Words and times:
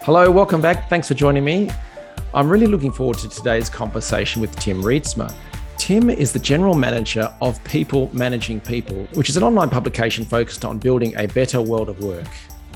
Hello, 0.00 0.32
welcome 0.32 0.60
back. 0.60 0.88
Thanks 0.88 1.06
for 1.06 1.14
joining 1.14 1.44
me. 1.44 1.70
I'm 2.34 2.48
really 2.48 2.66
looking 2.66 2.90
forward 2.90 3.18
to 3.18 3.28
today's 3.28 3.70
conversation 3.70 4.40
with 4.40 4.56
Tim 4.56 4.82
Reitsma. 4.82 5.32
Tim 5.80 6.10
is 6.10 6.30
the 6.30 6.38
general 6.38 6.74
manager 6.74 7.34
of 7.40 7.64
People 7.64 8.10
Managing 8.12 8.60
People, 8.60 9.08
which 9.14 9.30
is 9.30 9.38
an 9.38 9.42
online 9.42 9.70
publication 9.70 10.26
focused 10.26 10.62
on 10.62 10.76
building 10.76 11.14
a 11.16 11.26
better 11.28 11.62
world 11.62 11.88
of 11.88 12.04
work. 12.04 12.26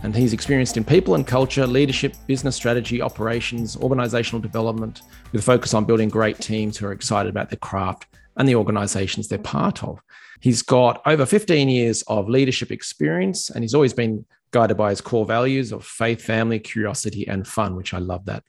And 0.02 0.16
he's 0.16 0.32
experienced 0.32 0.78
in 0.78 0.84
people 0.84 1.14
and 1.14 1.26
culture, 1.26 1.66
leadership, 1.66 2.14
business 2.26 2.56
strategy, 2.56 3.02
operations, 3.02 3.76
organizational 3.76 4.40
development, 4.40 5.02
with 5.32 5.42
a 5.42 5.44
focus 5.44 5.74
on 5.74 5.84
building 5.84 6.08
great 6.08 6.38
teams 6.38 6.78
who 6.78 6.86
are 6.86 6.92
excited 6.92 7.28
about 7.28 7.50
their 7.50 7.58
craft 7.58 8.06
and 8.38 8.48
the 8.48 8.56
organizations 8.56 9.28
they're 9.28 9.38
part 9.38 9.84
of. 9.84 10.00
He's 10.40 10.62
got 10.62 11.02
over 11.04 11.26
15 11.26 11.68
years 11.68 12.02
of 12.08 12.30
leadership 12.30 12.72
experience, 12.72 13.50
and 13.50 13.62
he's 13.62 13.74
always 13.74 13.92
been 13.92 14.24
guided 14.50 14.78
by 14.78 14.88
his 14.88 15.02
core 15.02 15.26
values 15.26 15.72
of 15.72 15.84
faith, 15.84 16.22
family, 16.22 16.58
curiosity, 16.58 17.28
and 17.28 17.46
fun, 17.46 17.76
which 17.76 17.92
I 17.92 17.98
love 17.98 18.24
that. 18.24 18.44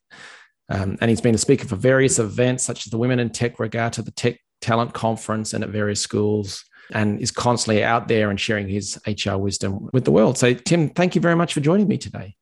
Um, 0.69 0.97
and 1.01 1.09
he's 1.09 1.21
been 1.21 1.35
a 1.35 1.39
speaker 1.39 1.67
for 1.67 1.75
various 1.75 2.19
events 2.19 2.63
such 2.63 2.85
as 2.85 2.91
the 2.91 2.97
Women 2.97 3.19
in 3.19 3.29
Tech 3.29 3.59
Regatta, 3.59 4.01
the 4.01 4.11
Tech 4.11 4.39
Talent 4.61 4.93
Conference, 4.93 5.53
and 5.53 5.63
at 5.63 5.69
various 5.69 6.01
schools, 6.01 6.65
and 6.91 7.19
is 7.19 7.31
constantly 7.31 7.83
out 7.83 8.07
there 8.07 8.29
and 8.29 8.39
sharing 8.39 8.67
his 8.67 8.99
HR 9.05 9.35
wisdom 9.35 9.89
with 9.93 10.05
the 10.05 10.11
world. 10.11 10.37
So, 10.37 10.53
Tim, 10.53 10.89
thank 10.89 11.15
you 11.15 11.21
very 11.21 11.35
much 11.35 11.53
for 11.53 11.59
joining 11.59 11.87
me 11.87 11.97
today. 11.97 12.35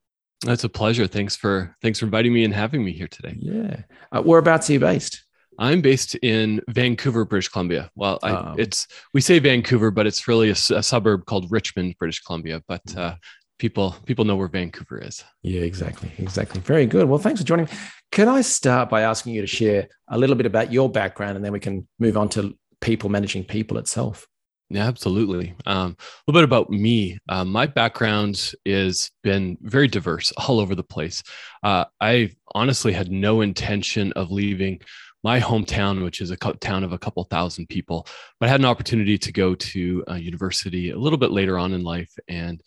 That's 0.46 0.64
a 0.64 0.70
pleasure. 0.70 1.08
Thanks 1.08 1.36
for 1.36 1.76
thanks 1.82 2.00
for 2.00 2.06
inviting 2.06 2.34
me 2.34 2.44
and 2.44 2.54
having 2.54 2.84
me 2.84 2.92
here 2.92 3.08
today. 3.08 3.36
Yeah. 3.38 3.78
Uh, 4.12 4.22
whereabouts 4.22 4.70
are 4.70 4.74
you 4.74 4.80
based? 4.80 5.24
I'm 5.60 5.82
based 5.82 6.16
in 6.16 6.62
Vancouver, 6.70 7.26
British 7.26 7.50
Columbia. 7.50 7.90
Well, 7.96 8.20
I, 8.24 8.32
oh. 8.32 8.56
it's 8.58 8.88
we 9.14 9.22
say 9.22 9.40
Vancouver, 9.40 9.92
but 9.92 10.08
it's 10.08 10.28
really 10.28 10.50
a, 10.50 10.54
a, 10.54 10.84
suburb 10.84 11.26
called 11.26 11.52
Richmond, 11.52 11.96
British 12.00 12.22
Columbia. 12.22 12.62
But 12.68 12.98
uh, 12.98 13.16
people 13.60 13.96
people 14.06 14.26
know 14.26 14.36
where 14.36 14.48
Vancouver 14.48 15.00
is. 15.02 15.24
Yeah, 15.42 15.62
exactly, 15.62 16.12
exactly. 16.18 16.62
Very 16.62 16.86
good. 16.86 17.08
Well, 17.08 17.20
thanks 17.20 17.40
for 17.40 17.48
joining. 17.48 17.68
Can 18.14 18.30
I 18.30 18.42
start 18.42 18.92
by 18.92 19.02
asking 19.02 19.34
you 19.34 19.42
to 19.42 19.48
share 19.48 19.88
a 20.08 20.20
little 20.20 20.36
bit 20.36 20.46
about 20.46 20.72
your 20.72 20.88
background, 20.88 21.36
and 21.36 21.44
then 21.44 21.52
we 21.52 21.60
can 21.60 21.88
move 21.98 22.16
on 22.16 22.30
to 22.30 22.56
people 22.80 23.10
managing 23.10 23.44
people 23.44 23.80
itself. 23.80 24.28
Yeah, 24.70 24.86
absolutely. 24.86 25.56
Um, 25.66 25.98
a 25.98 26.32
little 26.32 26.40
bit 26.40 26.44
about 26.44 26.70
me. 26.70 27.18
Uh, 27.28 27.44
my 27.44 27.66
background 27.66 28.54
has 28.68 29.10
been 29.24 29.58
very 29.62 29.88
diverse, 29.88 30.32
all 30.38 30.60
over 30.60 30.76
the 30.76 30.84
place. 30.84 31.24
Uh, 31.64 31.86
I 32.00 32.30
honestly 32.54 32.94
had 32.94 33.12
no 33.12 33.42
intention 33.42 34.12
of 34.12 34.30
leaving 34.30 34.82
my 35.24 35.40
hometown, 35.40 36.04
which 36.04 36.22
is 36.22 36.30
a 36.30 36.38
town 36.38 36.84
of 36.84 36.94
a 36.94 37.00
couple 37.00 37.24
thousand 37.24 37.68
people, 37.68 38.06
but 38.40 38.46
I 38.46 38.52
had 38.52 38.60
an 38.60 38.68
opportunity 38.68 39.18
to 39.18 39.32
go 39.32 39.56
to 39.56 40.04
a 40.06 40.20
university 40.20 40.92
a 40.92 41.00
little 41.00 41.18
bit 41.18 41.32
later 41.32 41.58
on 41.58 41.74
in 41.74 41.82
life, 41.82 42.14
and 42.28 42.62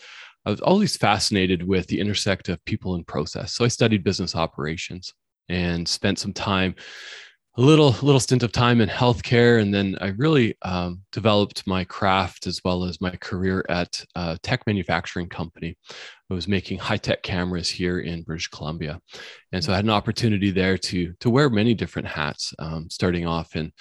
I 0.44 0.50
was 0.50 0.60
always 0.60 0.96
fascinated 0.96 1.62
with 1.62 1.86
the 1.86 2.00
intersect 2.00 2.48
of 2.48 2.64
people 2.64 2.96
and 2.96 3.06
process. 3.06 3.52
So 3.52 3.64
I 3.64 3.68
studied 3.68 4.02
business 4.02 4.34
operations 4.34 5.14
and 5.48 5.86
spent 5.88 6.18
some 6.18 6.32
time, 6.32 6.74
a 7.58 7.62
little 7.62 7.96
little 8.02 8.20
stint 8.20 8.42
of 8.42 8.52
time 8.52 8.80
in 8.80 8.88
healthcare, 8.88 9.62
and 9.62 9.72
then 9.72 9.96
I 10.00 10.08
really 10.08 10.56
um, 10.62 11.00
developed 11.12 11.66
my 11.66 11.84
craft 11.84 12.46
as 12.46 12.60
well 12.64 12.84
as 12.84 13.00
my 13.00 13.16
career 13.16 13.64
at 13.68 14.04
a 14.14 14.38
tech 14.42 14.66
manufacturing 14.66 15.28
company. 15.28 15.76
I 16.30 16.34
was 16.34 16.48
making 16.48 16.78
high 16.78 16.98
tech 16.98 17.22
cameras 17.22 17.70
here 17.70 18.00
in 18.00 18.24
British 18.24 18.48
Columbia, 18.48 19.00
and 19.52 19.64
so 19.64 19.72
I 19.72 19.76
had 19.76 19.84
an 19.84 19.90
opportunity 19.90 20.50
there 20.50 20.76
to 20.78 21.14
to 21.20 21.30
wear 21.30 21.48
many 21.48 21.72
different 21.72 22.08
hats, 22.08 22.52
um, 22.58 22.90
starting 22.90 23.26
off 23.26 23.56
in 23.56 23.72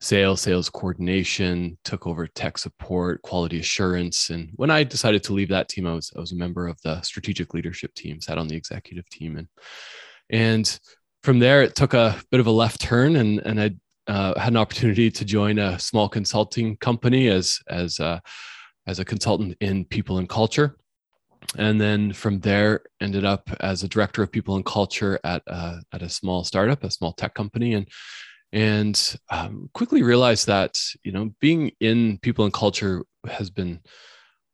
sales, 0.00 0.40
sales 0.40 0.70
coordination, 0.70 1.76
took 1.84 2.06
over 2.06 2.26
tech 2.26 2.56
support, 2.58 3.20
quality 3.22 3.58
assurance. 3.60 4.30
And 4.30 4.50
when 4.54 4.70
I 4.70 4.82
decided 4.82 5.22
to 5.24 5.34
leave 5.34 5.50
that 5.50 5.68
team, 5.68 5.86
I 5.86 5.92
was, 5.92 6.10
I 6.16 6.20
was 6.20 6.32
a 6.32 6.36
member 6.36 6.68
of 6.68 6.80
the 6.82 7.00
strategic 7.02 7.52
leadership 7.52 7.94
team, 7.94 8.20
sat 8.20 8.38
on 8.38 8.48
the 8.48 8.56
executive 8.56 9.08
team. 9.10 9.36
And, 9.36 9.48
and 10.30 10.80
from 11.22 11.38
there, 11.38 11.62
it 11.62 11.74
took 11.74 11.94
a 11.94 12.16
bit 12.30 12.40
of 12.40 12.46
a 12.46 12.50
left 12.50 12.80
turn 12.80 13.16
and, 13.16 13.40
and 13.40 13.60
I 13.60 13.70
uh, 14.06 14.38
had 14.38 14.52
an 14.52 14.56
opportunity 14.56 15.10
to 15.10 15.24
join 15.24 15.58
a 15.58 15.78
small 15.78 16.08
consulting 16.08 16.76
company 16.78 17.28
as, 17.28 17.60
as, 17.68 17.98
a, 17.98 18.22
as 18.86 18.98
a 18.98 19.04
consultant 19.04 19.56
in 19.60 19.84
people 19.84 20.18
and 20.18 20.28
culture. 20.28 20.76
And 21.56 21.80
then 21.80 22.12
from 22.12 22.40
there, 22.40 22.82
ended 23.00 23.24
up 23.24 23.48
as 23.60 23.82
a 23.82 23.88
director 23.88 24.22
of 24.22 24.32
people 24.32 24.56
and 24.56 24.64
culture 24.64 25.18
at, 25.24 25.42
uh, 25.46 25.78
at 25.92 26.02
a 26.02 26.08
small 26.08 26.44
startup, 26.44 26.84
a 26.84 26.90
small 26.90 27.12
tech 27.12 27.34
company. 27.34 27.74
And 27.74 27.86
and 28.52 29.16
um, 29.30 29.70
quickly 29.74 30.02
realized 30.02 30.46
that 30.48 30.80
you 31.04 31.12
know 31.12 31.32
being 31.40 31.70
in 31.80 32.18
people 32.18 32.44
and 32.44 32.54
culture 32.54 33.04
has 33.28 33.50
been 33.50 33.80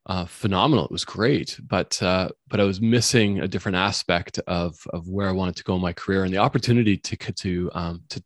uh, 0.06 0.24
phenomenal. 0.24 0.84
It 0.84 0.92
was 0.92 1.04
great, 1.04 1.58
but 1.66 2.00
uh, 2.02 2.28
but 2.48 2.60
I 2.60 2.64
was 2.64 2.80
missing 2.80 3.40
a 3.40 3.48
different 3.48 3.76
aspect 3.76 4.38
of 4.46 4.76
of 4.90 5.08
where 5.08 5.28
I 5.28 5.32
wanted 5.32 5.56
to 5.56 5.64
go 5.64 5.74
in 5.74 5.82
my 5.82 5.92
career, 5.92 6.24
and 6.24 6.32
the 6.32 6.38
opportunity 6.38 6.96
to 6.96 7.16
to 7.16 7.70
um, 7.74 8.02
to 8.10 8.22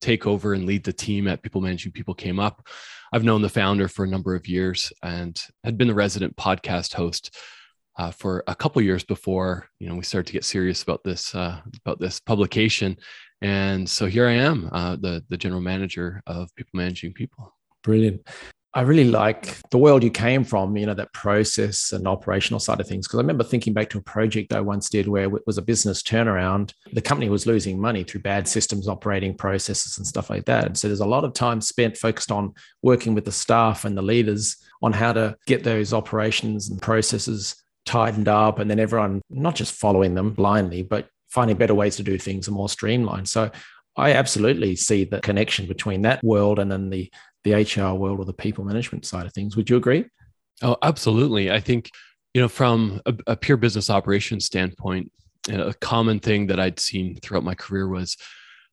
take 0.00 0.26
over 0.26 0.52
and 0.52 0.66
lead 0.66 0.84
the 0.84 0.92
team 0.92 1.28
at 1.28 1.42
People 1.42 1.60
Managing 1.60 1.92
People 1.92 2.14
came 2.14 2.38
up. 2.38 2.66
I've 3.12 3.24
known 3.24 3.42
the 3.42 3.48
founder 3.48 3.88
for 3.88 4.04
a 4.04 4.08
number 4.08 4.34
of 4.34 4.48
years 4.48 4.92
and 5.02 5.40
had 5.64 5.78
been 5.78 5.88
the 5.88 5.94
resident 5.94 6.36
podcast 6.36 6.94
host 6.94 7.36
uh, 7.98 8.10
for 8.10 8.42
a 8.46 8.54
couple 8.54 8.82
years 8.82 9.04
before 9.04 9.68
you 9.78 9.88
know 9.88 9.94
we 9.94 10.02
started 10.02 10.26
to 10.26 10.32
get 10.32 10.44
serious 10.44 10.82
about 10.82 11.04
this 11.04 11.34
uh, 11.34 11.60
about 11.84 12.00
this 12.00 12.20
publication 12.20 12.96
and 13.42 13.90
so 13.90 14.06
here 14.06 14.28
I 14.28 14.34
am, 14.34 14.68
uh, 14.70 14.96
the 14.96 15.24
the 15.28 15.36
general 15.36 15.60
manager 15.60 16.22
of 16.26 16.54
People 16.54 16.70
Managing 16.74 17.12
People. 17.12 17.52
Brilliant. 17.82 18.26
I 18.74 18.80
really 18.82 19.04
like 19.04 19.58
the 19.68 19.76
world 19.76 20.02
you 20.02 20.10
came 20.10 20.44
from, 20.44 20.76
you 20.78 20.86
know, 20.86 20.94
that 20.94 21.12
process 21.12 21.92
and 21.92 22.08
operational 22.08 22.58
side 22.58 22.80
of 22.80 22.88
things. 22.88 23.06
Because 23.06 23.18
I 23.18 23.22
remember 23.22 23.44
thinking 23.44 23.74
back 23.74 23.90
to 23.90 23.98
a 23.98 24.02
project 24.02 24.54
I 24.54 24.62
once 24.62 24.88
did 24.88 25.08
where 25.08 25.24
it 25.24 25.46
was 25.46 25.58
a 25.58 25.62
business 25.62 26.02
turnaround. 26.02 26.72
The 26.94 27.02
company 27.02 27.28
was 27.28 27.46
losing 27.46 27.78
money 27.78 28.02
through 28.02 28.22
bad 28.22 28.48
systems, 28.48 28.88
operating 28.88 29.36
processes, 29.36 29.98
and 29.98 30.06
stuff 30.06 30.30
like 30.30 30.46
that. 30.46 30.64
And 30.64 30.78
so 30.78 30.88
there's 30.88 31.00
a 31.00 31.06
lot 31.06 31.24
of 31.24 31.34
time 31.34 31.60
spent 31.60 31.98
focused 31.98 32.32
on 32.32 32.54
working 32.82 33.14
with 33.14 33.26
the 33.26 33.32
staff 33.32 33.84
and 33.84 33.96
the 33.96 34.02
leaders 34.02 34.56
on 34.80 34.94
how 34.94 35.12
to 35.12 35.36
get 35.46 35.64
those 35.64 35.92
operations 35.92 36.70
and 36.70 36.80
processes 36.80 37.62
tightened 37.84 38.28
up. 38.28 38.58
And 38.58 38.70
then 38.70 38.80
everyone 38.80 39.20
not 39.28 39.54
just 39.54 39.74
following 39.74 40.14
them 40.14 40.30
blindly, 40.30 40.82
but 40.82 41.08
finding 41.28 41.58
better 41.58 41.74
ways 41.74 41.96
to 41.96 42.02
do 42.02 42.16
things 42.16 42.46
and 42.46 42.56
more 42.56 42.70
streamlined. 42.70 43.28
So 43.28 43.50
I 43.96 44.12
absolutely 44.12 44.76
see 44.76 45.04
the 45.04 45.20
connection 45.20 45.66
between 45.66 46.02
that 46.02 46.22
world 46.24 46.58
and 46.58 46.70
then 46.70 46.90
the 46.90 47.10
the 47.44 47.54
HR 47.54 47.94
world 47.94 48.20
or 48.20 48.24
the 48.24 48.32
people 48.32 48.64
management 48.64 49.04
side 49.04 49.26
of 49.26 49.32
things. 49.32 49.56
Would 49.56 49.68
you 49.68 49.76
agree? 49.76 50.04
Oh, 50.62 50.76
absolutely. 50.82 51.50
I 51.50 51.60
think 51.60 51.90
you 52.34 52.40
know 52.40 52.48
from 52.48 53.00
a, 53.06 53.14
a 53.28 53.36
pure 53.36 53.56
business 53.56 53.90
operations 53.90 54.46
standpoint, 54.46 55.10
a 55.48 55.74
common 55.74 56.20
thing 56.20 56.46
that 56.46 56.60
I'd 56.60 56.78
seen 56.78 57.16
throughout 57.16 57.44
my 57.44 57.54
career 57.54 57.88
was 57.88 58.16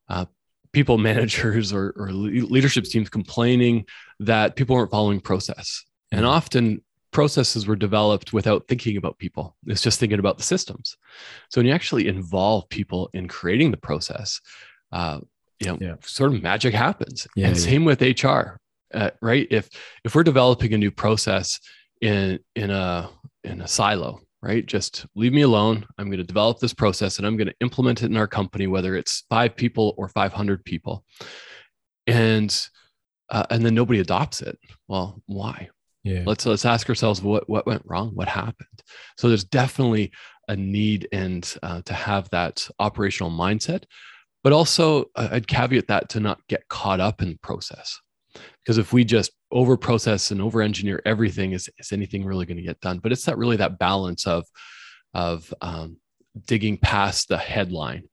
uh, 0.07 0.25
people 0.71 0.97
managers 1.09 1.73
or, 1.73 1.93
or 1.97 2.11
leadership 2.11 2.85
teams 2.85 3.09
complaining 3.09 3.85
that 4.19 4.55
people 4.55 4.75
weren't 4.75 4.91
following 4.91 5.19
process. 5.19 5.83
And 6.11 6.21
mm-hmm. 6.21 6.29
often 6.29 6.81
processes 7.11 7.65
were 7.65 7.75
developed 7.75 8.33
without 8.33 8.67
thinking 8.67 8.97
about 8.97 9.17
people. 9.17 9.55
It's 9.65 9.81
just 9.81 9.99
thinking 9.99 10.19
about 10.19 10.37
the 10.37 10.43
systems. 10.43 10.95
So 11.49 11.59
when 11.59 11.65
you 11.65 11.73
actually 11.73 12.07
involve 12.07 12.69
people 12.69 13.09
in 13.13 13.27
creating 13.27 13.71
the 13.71 13.77
process, 13.77 14.39
uh, 14.91 15.19
you 15.59 15.67
know, 15.67 15.77
yeah. 15.79 15.95
sort 16.01 16.33
of 16.33 16.41
magic 16.41 16.73
happens. 16.73 17.27
Yeah, 17.35 17.47
and 17.47 17.57
same 17.57 17.85
with 17.85 18.01
HR, 18.01 18.59
uh, 18.93 19.11
right? 19.21 19.47
If 19.51 19.69
if 20.03 20.15
we're 20.15 20.23
developing 20.23 20.73
a 20.73 20.77
new 20.77 20.91
process 20.91 21.59
in 22.01 22.39
in 22.55 22.71
a 22.71 23.09
in 23.43 23.61
a 23.61 23.67
silo, 23.67 24.21
right? 24.41 24.65
Just 24.65 25.05
leave 25.15 25.33
me 25.33 25.41
alone. 25.41 25.85
I'm 25.97 26.07
going 26.07 26.17
to 26.17 26.23
develop 26.23 26.59
this 26.59 26.73
process 26.73 27.17
and 27.17 27.27
I'm 27.27 27.37
going 27.37 27.47
to 27.47 27.55
implement 27.61 28.03
it 28.03 28.07
in 28.07 28.17
our 28.17 28.27
company, 28.27 28.67
whether 28.67 28.95
it's 28.95 29.25
five 29.29 29.55
people 29.55 29.93
or 29.97 30.07
500 30.07 30.63
people, 30.63 31.03
and 32.07 32.67
uh, 33.29 33.45
and 33.49 33.65
then 33.65 33.75
nobody 33.75 33.99
adopts 33.99 34.41
it. 34.41 34.57
Well, 34.87 35.21
why? 35.25 35.69
yeah 36.03 36.23
let's 36.25 36.45
let's 36.45 36.65
ask 36.65 36.87
ourselves 36.89 37.21
what 37.21 37.49
what 37.49 37.65
went 37.65 37.81
wrong 37.85 38.11
what 38.13 38.27
happened 38.27 38.83
so 39.17 39.27
there's 39.27 39.43
definitely 39.43 40.11
a 40.47 40.55
need 40.55 41.07
and 41.11 41.55
uh, 41.61 41.81
to 41.83 41.93
have 41.93 42.29
that 42.29 42.67
operational 42.79 43.31
mindset 43.31 43.83
but 44.43 44.53
also 44.53 45.05
i'd 45.15 45.47
caveat 45.47 45.87
that 45.87 46.09
to 46.09 46.19
not 46.19 46.39
get 46.47 46.67
caught 46.67 46.99
up 46.99 47.21
in 47.21 47.29
the 47.29 47.39
process. 47.41 47.99
Because 48.63 48.77
if 48.77 48.93
we 48.93 49.03
just 49.03 49.31
over 49.51 49.77
process 49.77 50.31
and 50.31 50.41
over 50.41 50.61
engineer 50.61 51.01
everything 51.05 51.53
is, 51.53 51.69
is 51.79 51.91
anything 51.91 52.25
really 52.25 52.45
going 52.45 52.57
to 52.57 52.63
get 52.63 52.79
done? 52.81 52.99
But 52.99 53.11
it's 53.11 53.25
that 53.25 53.37
really 53.37 53.57
that 53.57 53.79
balance 53.79 54.27
of 54.27 54.45
of 55.13 55.51
um, 55.61 55.97
digging 56.45 56.77
past 56.77 57.29
the 57.29 57.37
headline. 57.37 58.03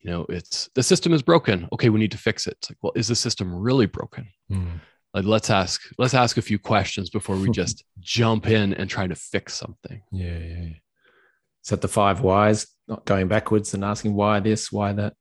You 0.00 0.10
know 0.10 0.26
it's 0.28 0.68
the 0.74 0.82
system 0.82 1.12
is 1.12 1.22
broken. 1.22 1.68
Okay 1.72 1.90
we 1.90 2.00
need 2.00 2.12
to 2.12 2.18
fix 2.18 2.46
it. 2.46 2.56
It's 2.58 2.70
like 2.70 2.78
well 2.82 2.92
is 2.96 3.08
the 3.08 3.16
system 3.16 3.54
really 3.54 3.86
broken? 3.86 4.28
Mm. 4.50 4.80
like 5.14 5.24
let's 5.24 5.50
ask 5.50 5.80
let's 5.98 6.14
ask 6.14 6.36
a 6.36 6.42
few 6.42 6.58
questions 6.58 7.10
before 7.10 7.36
we 7.36 7.50
just 7.50 7.84
jump 8.00 8.48
in 8.48 8.74
and 8.74 8.90
try 8.90 9.06
to 9.06 9.14
fix 9.14 9.54
something. 9.54 10.02
Yeah 10.10 10.38
yeah. 10.38 10.72
Is 11.62 11.68
that 11.68 11.82
the 11.82 11.88
five 11.88 12.22
whys? 12.22 12.66
Not 12.88 13.04
going 13.04 13.28
backwards 13.28 13.74
and 13.74 13.84
asking 13.84 14.14
why 14.14 14.40
this 14.40 14.72
why 14.72 14.92
that 14.94 15.14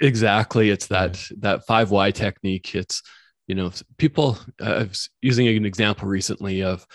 exactly. 0.00 0.70
It's 0.70 0.86
that 0.88 1.22
that 1.38 1.66
five 1.66 1.90
why 1.90 2.10
technique. 2.10 2.74
It's 2.74 3.02
you 3.50 3.56
know 3.56 3.72
people 3.98 4.38
uh, 4.62 4.64
i 4.64 4.82
was 4.84 5.10
using 5.22 5.48
an 5.48 5.66
example 5.66 6.06
recently 6.06 6.62
of 6.62 6.86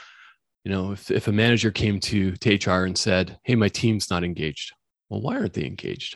you 0.64 0.72
know 0.72 0.94
if, 0.94 1.12
if 1.12 1.28
a 1.28 1.32
manager 1.34 1.70
came 1.70 2.00
to, 2.00 2.32
to 2.38 2.56
hr 2.56 2.86
and 2.86 2.98
said 2.98 3.38
hey 3.44 3.56
my 3.56 3.68
team's 3.68 4.10
not 4.10 4.24
engaged. 4.24 4.72
Well 5.10 5.22
why 5.22 5.36
aren't 5.36 5.52
they 5.52 5.66
engaged? 5.66 6.16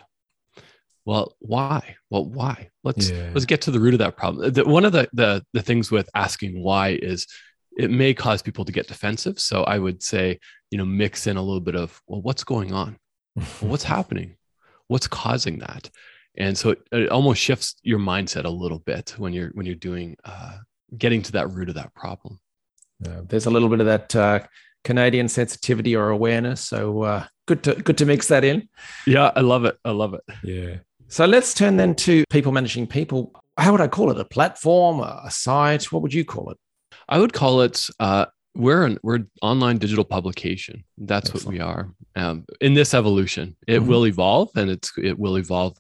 Well 1.03 1.36
why? 1.39 1.97
Well 2.09 2.25
why? 2.25 2.69
Let's 2.86 3.09
yeah. 3.09 3.31
let's 3.33 3.45
get 3.45 3.62
to 3.63 3.71
the 3.71 3.81
root 3.81 3.95
of 3.95 4.00
that 4.00 4.15
problem. 4.15 4.53
The, 4.53 4.63
one 4.63 4.86
of 4.86 4.94
the, 4.94 5.09
the 5.12 5.45
the 5.51 5.62
things 5.62 5.91
with 5.91 6.09
asking 6.15 6.63
why 6.63 6.97
is 7.01 7.27
it 7.77 7.91
may 7.91 8.13
cause 8.13 8.41
people 8.41 8.63
to 8.63 8.71
get 8.71 8.88
defensive. 8.88 9.39
So 9.39 9.63
i 9.65 9.77
would 9.77 10.01
say 10.01 10.39
you 10.71 10.77
know 10.77 10.86
mix 10.86 11.27
in 11.27 11.36
a 11.36 11.44
little 11.44 11.59
bit 11.59 11.75
of 11.75 12.01
well 12.07 12.21
what's 12.21 12.45
going 12.45 12.71
on? 12.71 12.97
Well, 13.36 13.71
what's 13.71 13.83
happening? 13.95 14.38
What's 14.88 15.07
causing 15.07 15.59
that 15.59 15.89
and 16.37 16.57
so 16.57 16.71
it, 16.71 16.87
it, 16.91 17.09
almost 17.09 17.41
shifts 17.41 17.75
your 17.83 17.99
mindset 17.99 18.45
a 18.45 18.49
little 18.49 18.79
bit 18.79 19.15
when 19.17 19.33
you're 19.33 19.49
when 19.49 19.65
you're 19.65 19.75
doing 19.75 20.15
uh, 20.25 20.57
getting 20.97 21.21
to 21.21 21.31
that 21.31 21.49
root 21.51 21.69
of 21.69 21.75
that 21.75 21.93
problem 21.93 22.39
yeah, 23.05 23.21
there's 23.27 23.45
a 23.45 23.49
little 23.49 23.69
bit 23.69 23.79
of 23.79 23.85
that 23.85 24.15
uh, 24.15 24.39
canadian 24.83 25.27
sensitivity 25.27 25.95
or 25.95 26.09
awareness 26.09 26.61
so 26.61 27.03
uh, 27.03 27.25
good 27.47 27.63
to 27.63 27.75
good 27.75 27.97
to 27.97 28.05
mix 28.05 28.27
that 28.27 28.43
in 28.43 28.67
yeah 29.05 29.31
i 29.35 29.41
love 29.41 29.65
it 29.65 29.77
i 29.85 29.91
love 29.91 30.13
it 30.13 30.23
yeah 30.43 30.75
so 31.11 31.25
let's 31.25 31.55
turn 31.55 31.77
then 31.77 31.95
to 31.95 32.23
people 32.29 32.51
managing 32.51 32.85
people. 32.85 33.33
How 33.57 33.71
would 33.71 33.81
I 33.81 33.87
call 33.87 34.11
it? 34.11 34.19
A 34.19 34.25
platform, 34.25 34.99
a 34.99 35.29
site? 35.31 35.91
What 35.91 36.03
would 36.03 36.13
you 36.13 36.23
call 36.23 36.51
it? 36.51 36.57
I 37.09 37.17
would 37.17 37.33
call 37.33 37.61
it. 37.61 37.89
Uh, 37.99 38.27
we're 38.55 38.85
an 38.85 38.99
we're 39.01 39.25
online 39.41 39.79
digital 39.79 40.05
publication. 40.05 40.83
That's 40.99 41.31
Excellent. 41.31 41.45
what 41.45 41.53
we 41.53 41.59
are. 41.59 41.91
Um, 42.15 42.45
in 42.61 42.75
this 42.75 42.93
evolution, 42.93 43.57
it 43.67 43.79
mm-hmm. 43.79 43.89
will 43.89 44.05
evolve, 44.05 44.49
and 44.55 44.69
it's 44.69 44.91
it 44.97 45.17
will 45.17 45.37
evolve 45.37 45.77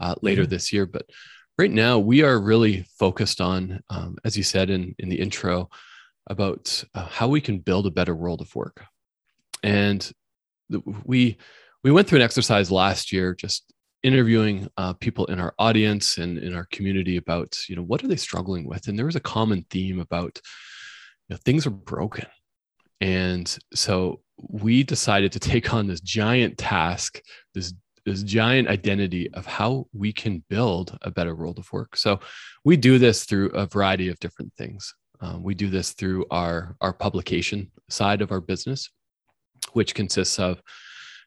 uh, 0.00 0.14
later 0.22 0.42
mm-hmm. 0.42 0.50
this 0.50 0.72
year. 0.72 0.86
But 0.86 1.06
right 1.58 1.70
now, 1.70 1.98
we 1.98 2.22
are 2.22 2.40
really 2.40 2.86
focused 2.98 3.40
on, 3.40 3.80
um, 3.90 4.16
as 4.24 4.36
you 4.36 4.42
said 4.42 4.70
in 4.70 4.94
in 4.98 5.08
the 5.08 5.20
intro, 5.20 5.70
about 6.28 6.84
uh, 6.94 7.06
how 7.06 7.28
we 7.28 7.40
can 7.40 7.58
build 7.58 7.86
a 7.86 7.90
better 7.90 8.14
world 8.14 8.40
of 8.40 8.54
work. 8.54 8.84
And 9.62 10.10
we 11.04 11.38
we 11.84 11.90
went 11.90 12.08
through 12.08 12.18
an 12.18 12.24
exercise 12.24 12.70
last 12.70 13.12
year, 13.12 13.34
just 13.34 13.72
interviewing 14.02 14.68
uh, 14.76 14.92
people 14.94 15.26
in 15.26 15.40
our 15.40 15.54
audience 15.58 16.18
and 16.18 16.38
in 16.38 16.54
our 16.54 16.66
community 16.70 17.16
about 17.16 17.58
you 17.68 17.74
know 17.74 17.82
what 17.82 18.02
are 18.02 18.08
they 18.08 18.16
struggling 18.16 18.66
with 18.66 18.86
and 18.86 18.96
there 18.96 19.06
was 19.06 19.16
a 19.16 19.20
common 19.20 19.64
theme 19.70 19.98
about 19.98 20.40
you 21.28 21.34
know, 21.34 21.38
things 21.44 21.66
are 21.66 21.70
broken 21.70 22.26
and 23.00 23.58
so 23.74 24.20
we 24.36 24.84
decided 24.84 25.32
to 25.32 25.40
take 25.40 25.74
on 25.74 25.86
this 25.86 26.00
giant 26.00 26.56
task 26.56 27.20
this 27.54 27.74
this 28.08 28.22
giant 28.22 28.68
identity 28.68 29.32
of 29.34 29.46
how 29.46 29.86
we 29.92 30.12
can 30.12 30.44
build 30.48 30.96
a 31.02 31.10
better 31.10 31.34
world 31.34 31.58
of 31.58 31.72
work. 31.72 31.96
So 31.96 32.20
we 32.64 32.76
do 32.76 32.98
this 32.98 33.24
through 33.24 33.50
a 33.50 33.66
variety 33.66 34.08
of 34.08 34.18
different 34.18 34.52
things. 34.56 34.94
Um, 35.20 35.42
we 35.42 35.54
do 35.54 35.68
this 35.68 35.92
through 35.92 36.26
our 36.30 36.76
our 36.80 36.92
publication 36.92 37.70
side 37.88 38.22
of 38.22 38.30
our 38.30 38.40
business 38.40 38.90
which 39.72 39.94
consists 39.94 40.38
of 40.38 40.62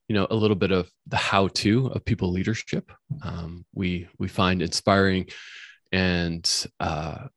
you 0.07 0.15
know 0.15 0.27
a 0.29 0.35
little 0.35 0.55
bit 0.55 0.71
of 0.71 0.89
the 1.07 1.17
how 1.17 1.47
to 1.49 1.87
of 1.87 2.03
people 2.05 2.31
leadership. 2.31 2.91
Um, 3.23 3.65
we 3.73 4.07
we 4.19 4.27
find 4.27 4.61
inspiring 4.61 5.27
and 5.91 6.67
uh, 6.79 7.27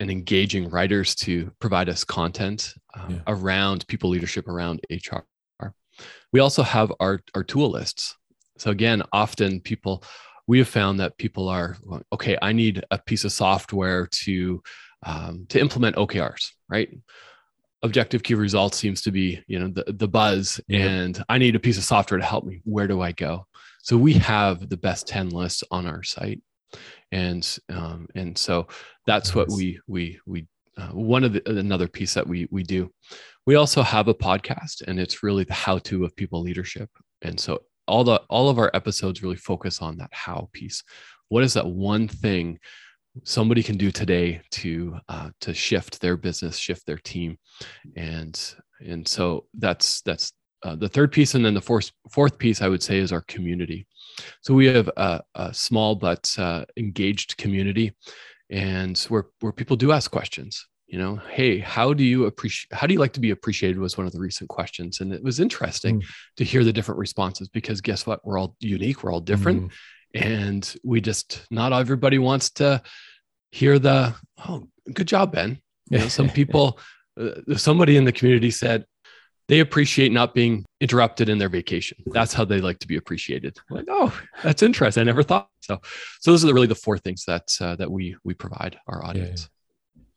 and 0.00 0.10
engaging 0.10 0.70
writers 0.70 1.14
to 1.14 1.52
provide 1.60 1.88
us 1.88 2.04
content 2.04 2.74
um, 2.94 3.14
yeah. 3.14 3.20
around 3.26 3.86
people 3.86 4.10
leadership 4.10 4.48
around 4.48 4.80
hr 4.90 5.20
we 6.32 6.40
also 6.40 6.62
have 6.62 6.90
our 7.00 7.20
our 7.34 7.44
tool 7.44 7.70
lists 7.70 8.16
so 8.60 8.70
again 8.70 9.02
often 9.12 9.60
people 9.60 10.04
we 10.46 10.58
have 10.58 10.68
found 10.68 11.00
that 11.00 11.16
people 11.18 11.48
are 11.48 11.76
okay 12.12 12.36
i 12.42 12.52
need 12.52 12.84
a 12.90 12.98
piece 12.98 13.24
of 13.24 13.32
software 13.32 14.06
to 14.06 14.62
um, 15.02 15.46
to 15.48 15.58
implement 15.58 15.96
okrs 15.96 16.50
right? 16.70 16.96
Objective 17.82 18.22
key 18.22 18.34
results 18.34 18.76
seems 18.76 19.00
to 19.02 19.10
be 19.10 19.42
you 19.46 19.58
know 19.58 19.68
the, 19.68 19.92
the 19.92 20.08
buzz 20.08 20.60
yeah. 20.68 20.86
and 20.86 21.24
i 21.28 21.38
need 21.38 21.56
a 21.56 21.60
piece 21.60 21.78
of 21.78 21.84
software 21.84 22.20
to 22.20 22.26
help 22.26 22.44
me. 22.44 22.60
Where 22.64 22.86
do 22.86 23.00
i 23.00 23.12
go? 23.12 23.46
So 23.82 23.96
we 23.96 24.12
have 24.14 24.68
the 24.68 24.76
best 24.76 25.08
10 25.08 25.30
lists 25.30 25.64
on 25.70 25.86
our 25.86 26.02
site. 26.02 26.42
And 27.10 27.58
um, 27.70 28.06
and 28.14 28.36
so 28.36 28.68
that's 29.06 29.30
nice. 29.30 29.36
what 29.36 29.48
we 29.48 29.80
we 29.88 30.20
we 30.26 30.46
uh, 30.76 30.88
one 30.88 31.24
of 31.24 31.32
the 31.32 31.58
another 31.58 31.88
piece 31.88 32.14
that 32.14 32.26
we 32.26 32.46
we 32.50 32.62
do. 32.62 32.92
We 33.46 33.54
also 33.54 33.82
have 33.82 34.08
a 34.08 34.14
podcast 34.14 34.82
and 34.86 35.00
it's 35.00 35.22
really 35.22 35.44
the 35.44 35.54
how 35.54 35.78
to 35.78 36.04
of 36.04 36.14
people 36.14 36.42
leadership. 36.42 36.90
And 37.22 37.40
so 37.40 37.62
all 37.90 38.04
the 38.04 38.20
all 38.30 38.48
of 38.48 38.58
our 38.58 38.70
episodes 38.74 39.22
really 39.22 39.36
focus 39.36 39.82
on 39.82 39.96
that 39.98 40.10
how 40.12 40.48
piece 40.52 40.82
what 41.28 41.44
is 41.44 41.54
that 41.54 41.66
one 41.66 42.08
thing 42.08 42.58
somebody 43.24 43.62
can 43.62 43.76
do 43.76 43.90
today 43.90 44.40
to 44.50 44.96
uh, 45.08 45.30
to 45.40 45.54
shift 45.54 46.00
their 46.00 46.16
business, 46.16 46.56
shift 46.58 46.86
their 46.86 46.98
team, 46.98 47.38
and 47.96 48.54
and 48.80 49.06
so 49.06 49.46
that's 49.54 50.00
that's 50.02 50.32
uh, 50.62 50.76
the 50.76 50.88
third 50.88 51.12
piece, 51.12 51.34
and 51.34 51.44
then 51.44 51.54
the 51.54 51.60
fourth 51.60 51.90
fourth 52.10 52.38
piece 52.38 52.62
I 52.62 52.68
would 52.68 52.82
say 52.82 52.98
is 52.98 53.12
our 53.12 53.22
community. 53.22 53.86
So 54.42 54.54
we 54.54 54.66
have 54.66 54.88
a, 54.96 55.22
a 55.34 55.54
small 55.54 55.94
but 55.94 56.32
uh, 56.38 56.64
engaged 56.76 57.36
community, 57.36 57.94
and 58.50 58.98
where 59.08 59.26
where 59.40 59.52
people 59.52 59.76
do 59.76 59.92
ask 59.92 60.10
questions. 60.10 60.66
You 60.90 60.98
know, 60.98 61.16
hey, 61.30 61.58
how 61.58 61.92
do 61.92 62.02
you 62.02 62.26
appreciate? 62.26 62.76
How 62.76 62.86
do 62.86 62.92
you 62.92 63.00
like 63.00 63.12
to 63.12 63.20
be 63.20 63.30
appreciated? 63.30 63.78
Was 63.78 63.96
one 63.96 64.06
of 64.06 64.12
the 64.12 64.18
recent 64.18 64.50
questions, 64.50 65.00
and 65.00 65.12
it 65.12 65.22
was 65.22 65.38
interesting 65.38 66.00
mm. 66.00 66.06
to 66.36 66.44
hear 66.44 66.64
the 66.64 66.72
different 66.72 66.98
responses 66.98 67.48
because 67.48 67.80
guess 67.80 68.06
what? 68.06 68.24
We're 68.24 68.38
all 68.38 68.56
unique. 68.58 69.02
We're 69.02 69.12
all 69.12 69.20
different. 69.20 69.68
Mm 69.68 69.72
and 70.14 70.74
we 70.84 71.00
just 71.00 71.46
not 71.50 71.72
everybody 71.72 72.18
wants 72.18 72.50
to 72.50 72.82
hear 73.50 73.78
the 73.78 74.14
oh 74.48 74.66
good 74.92 75.06
job 75.06 75.32
ben 75.32 75.58
you 75.90 75.98
know, 75.98 76.08
some 76.08 76.28
people 76.30 76.78
uh, 77.20 77.56
somebody 77.56 77.96
in 77.96 78.04
the 78.04 78.12
community 78.12 78.50
said 78.50 78.84
they 79.48 79.60
appreciate 79.60 80.12
not 80.12 80.32
being 80.32 80.64
interrupted 80.80 81.28
in 81.28 81.38
their 81.38 81.48
vacation 81.48 81.98
that's 82.06 82.32
how 82.32 82.44
they 82.44 82.60
like 82.60 82.78
to 82.78 82.88
be 82.88 82.96
appreciated 82.96 83.56
like 83.70 83.86
oh 83.88 84.16
that's 84.42 84.62
interesting 84.62 85.02
i 85.02 85.04
never 85.04 85.22
thought 85.22 85.48
so 85.60 85.80
so 86.20 86.30
those 86.30 86.44
are 86.44 86.54
really 86.54 86.66
the 86.66 86.74
four 86.74 86.98
things 86.98 87.24
that 87.24 87.44
uh, 87.60 87.76
that 87.76 87.90
we 87.90 88.16
we 88.24 88.34
provide 88.34 88.78
our 88.88 89.04
audience 89.04 89.42
yeah. 89.42 89.56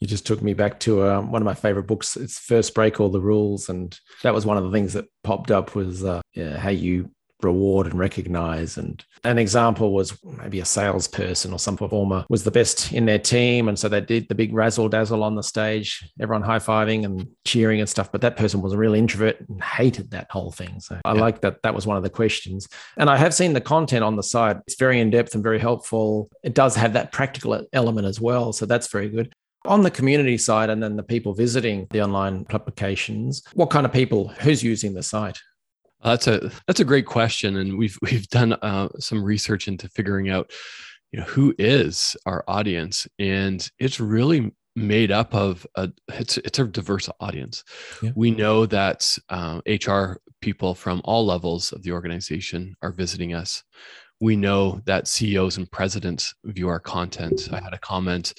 You 0.03 0.07
just 0.07 0.27
took 0.27 0.41
me 0.41 0.53
back 0.53 0.81
to 0.81 1.07
um, 1.07 1.31
one 1.31 1.41
of 1.41 1.45
my 1.45 1.53
favorite 1.53 1.87
books. 1.87 2.17
It's 2.17 2.37
First 2.37 2.75
Break 2.75 2.99
All 2.99 3.07
the 3.07 3.21
Rules, 3.21 3.69
and 3.69 3.97
that 4.21 4.33
was 4.33 4.45
one 4.45 4.57
of 4.57 4.65
the 4.65 4.69
things 4.69 4.91
that 4.91 5.05
popped 5.23 5.49
up 5.49 5.75
was 5.75 6.03
uh, 6.03 6.21
yeah, 6.33 6.57
how 6.57 6.71
you 6.71 7.09
reward 7.41 7.87
and 7.87 7.97
recognize. 7.97 8.77
And 8.77 9.01
an 9.23 9.37
example 9.37 9.93
was 9.93 10.21
maybe 10.25 10.59
a 10.59 10.65
salesperson 10.65 11.53
or 11.53 11.59
some 11.59 11.77
performer 11.77 12.25
was 12.27 12.43
the 12.43 12.51
best 12.51 12.91
in 12.91 13.05
their 13.05 13.17
team. 13.17 13.69
And 13.69 13.79
so 13.79 13.87
they 13.87 14.01
did 14.01 14.27
the 14.27 14.35
big 14.35 14.53
razzle 14.53 14.89
dazzle 14.89 15.23
on 15.23 15.35
the 15.35 15.41
stage, 15.41 16.03
everyone 16.19 16.41
high 16.41 16.59
fiving 16.59 17.05
and 17.05 17.25
cheering 17.45 17.79
and 17.79 17.87
stuff. 17.87 18.11
But 18.11 18.19
that 18.21 18.35
person 18.35 18.61
was 18.61 18.73
a 18.73 18.77
real 18.77 18.95
introvert 18.95 19.39
and 19.47 19.63
hated 19.63 20.11
that 20.11 20.27
whole 20.29 20.51
thing. 20.51 20.81
So 20.81 20.99
I 21.05 21.13
yeah. 21.13 21.21
like 21.21 21.39
that. 21.41 21.61
That 21.63 21.75
was 21.75 21.87
one 21.87 21.95
of 21.95 22.03
the 22.03 22.09
questions. 22.09 22.67
And 22.97 23.09
I 23.09 23.15
have 23.15 23.33
seen 23.33 23.53
the 23.53 23.61
content 23.61 24.03
on 24.03 24.17
the 24.17 24.23
site. 24.23 24.57
It's 24.67 24.75
very 24.75 24.99
in 24.99 25.11
depth 25.11 25.33
and 25.33 25.41
very 25.41 25.59
helpful. 25.59 26.29
It 26.43 26.55
does 26.55 26.75
have 26.75 26.91
that 26.91 27.13
practical 27.13 27.65
element 27.71 28.05
as 28.05 28.19
well. 28.19 28.51
So 28.51 28.65
that's 28.65 28.87
very 28.87 29.07
good. 29.07 29.33
On 29.65 29.81
the 29.81 29.91
community 29.91 30.37
side, 30.37 30.69
and 30.69 30.83
then 30.83 30.95
the 30.95 31.03
people 31.03 31.33
visiting 31.33 31.87
the 31.91 32.01
online 32.01 32.45
publications, 32.45 33.43
what 33.53 33.69
kind 33.69 33.85
of 33.85 33.93
people, 33.93 34.27
who's 34.27 34.63
using 34.63 34.93
the 34.93 35.03
site? 35.03 35.39
Uh, 36.01 36.11
that's 36.11 36.27
a 36.27 36.51
that's 36.67 36.79
a 36.81 36.85
great 36.85 37.05
question, 37.05 37.57
and 37.57 37.77
we've 37.77 37.97
we've 38.01 38.27
done 38.27 38.53
uh, 38.53 38.89
some 38.99 39.23
research 39.23 39.67
into 39.67 39.87
figuring 39.89 40.29
out, 40.29 40.51
you 41.11 41.19
know, 41.19 41.25
who 41.25 41.55
is 41.57 42.15
our 42.25 42.43
audience, 42.47 43.07
and 43.19 43.69
it's 43.79 43.99
really 43.99 44.51
made 44.75 45.11
up 45.11 45.33
of 45.35 45.65
a 45.75 45.89
it's 46.09 46.37
it's 46.39 46.59
a 46.59 46.65
diverse 46.65 47.09
audience. 47.19 47.63
Yeah. 48.01 48.11
We 48.15 48.31
know 48.31 48.65
that 48.65 49.17
uh, 49.29 49.61
HR 49.65 50.17
people 50.41 50.75
from 50.75 51.01
all 51.05 51.25
levels 51.25 51.71
of 51.71 51.83
the 51.83 51.91
organization 51.91 52.75
are 52.81 52.91
visiting 52.91 53.33
us. 53.33 53.63
We 54.19 54.35
know 54.35 54.81
that 54.85 55.07
CEOs 55.07 55.57
and 55.57 55.71
presidents 55.71 56.33
view 56.43 56.67
our 56.67 56.79
content. 56.79 57.49
I 57.51 57.61
had 57.61 57.73
a 57.73 57.79
comment 57.79 58.33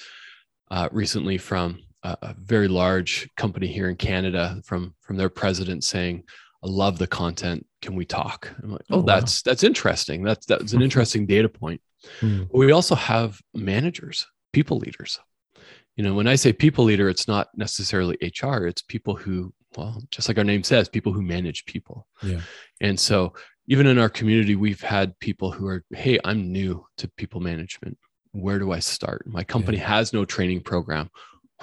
uh, 0.74 0.88
recently 0.90 1.38
from 1.38 1.78
a, 2.02 2.16
a 2.20 2.34
very 2.36 2.66
large 2.66 3.30
company 3.36 3.68
here 3.68 3.88
in 3.88 3.94
Canada 3.94 4.60
from 4.64 4.92
from 5.00 5.16
their 5.16 5.28
president 5.28 5.84
saying 5.84 6.24
I 6.64 6.66
love 6.66 6.98
the 6.98 7.06
content. 7.06 7.64
Can 7.80 7.94
we 7.94 8.04
talk? 8.04 8.52
I'm 8.60 8.72
like, 8.72 8.84
oh, 8.90 8.98
oh 8.98 9.02
that's 9.02 9.38
wow. 9.38 9.50
that's 9.50 9.62
interesting. 9.62 10.24
That's 10.24 10.46
that's 10.46 10.72
an 10.72 10.82
interesting 10.82 11.26
data 11.26 11.48
point. 11.48 11.80
Mm. 12.20 12.48
We 12.52 12.72
also 12.72 12.96
have 12.96 13.40
managers, 13.54 14.26
people 14.52 14.78
leaders. 14.78 15.20
You 15.96 16.02
know, 16.02 16.14
when 16.14 16.26
I 16.26 16.34
say 16.34 16.52
people 16.52 16.84
leader, 16.84 17.08
it's 17.08 17.28
not 17.28 17.48
necessarily 17.54 18.16
HR. 18.20 18.66
It's 18.66 18.82
people 18.82 19.14
who, 19.14 19.54
well, 19.76 20.02
just 20.10 20.26
like 20.26 20.38
our 20.38 20.44
name 20.44 20.64
says, 20.64 20.88
people 20.88 21.12
who 21.12 21.22
manage 21.22 21.66
people. 21.66 22.08
Yeah. 22.20 22.40
And 22.80 22.98
so 22.98 23.34
even 23.68 23.86
in 23.86 23.98
our 23.98 24.08
community, 24.08 24.56
we've 24.56 24.80
had 24.80 25.16
people 25.20 25.52
who 25.52 25.68
are, 25.68 25.84
hey, 25.90 26.18
I'm 26.24 26.50
new 26.50 26.84
to 26.96 27.08
people 27.16 27.40
management. 27.40 27.96
Where 28.34 28.58
do 28.58 28.72
I 28.72 28.80
start? 28.80 29.26
My 29.26 29.44
company 29.44 29.78
yeah. 29.78 29.88
has 29.88 30.12
no 30.12 30.24
training 30.24 30.62
program. 30.62 31.08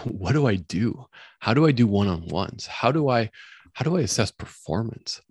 What 0.04 0.32
do 0.32 0.48
I 0.48 0.56
do? 0.56 1.06
How 1.40 1.54
do 1.54 1.68
I 1.68 1.72
do 1.74 1.86
one-on-ones? 1.86 2.66
How 2.66 2.94
do 2.94 3.10
I 3.10 3.30
how 3.74 3.84
do 3.84 3.98
I 3.98 4.02
assess 4.02 4.32
performance? 4.32 5.22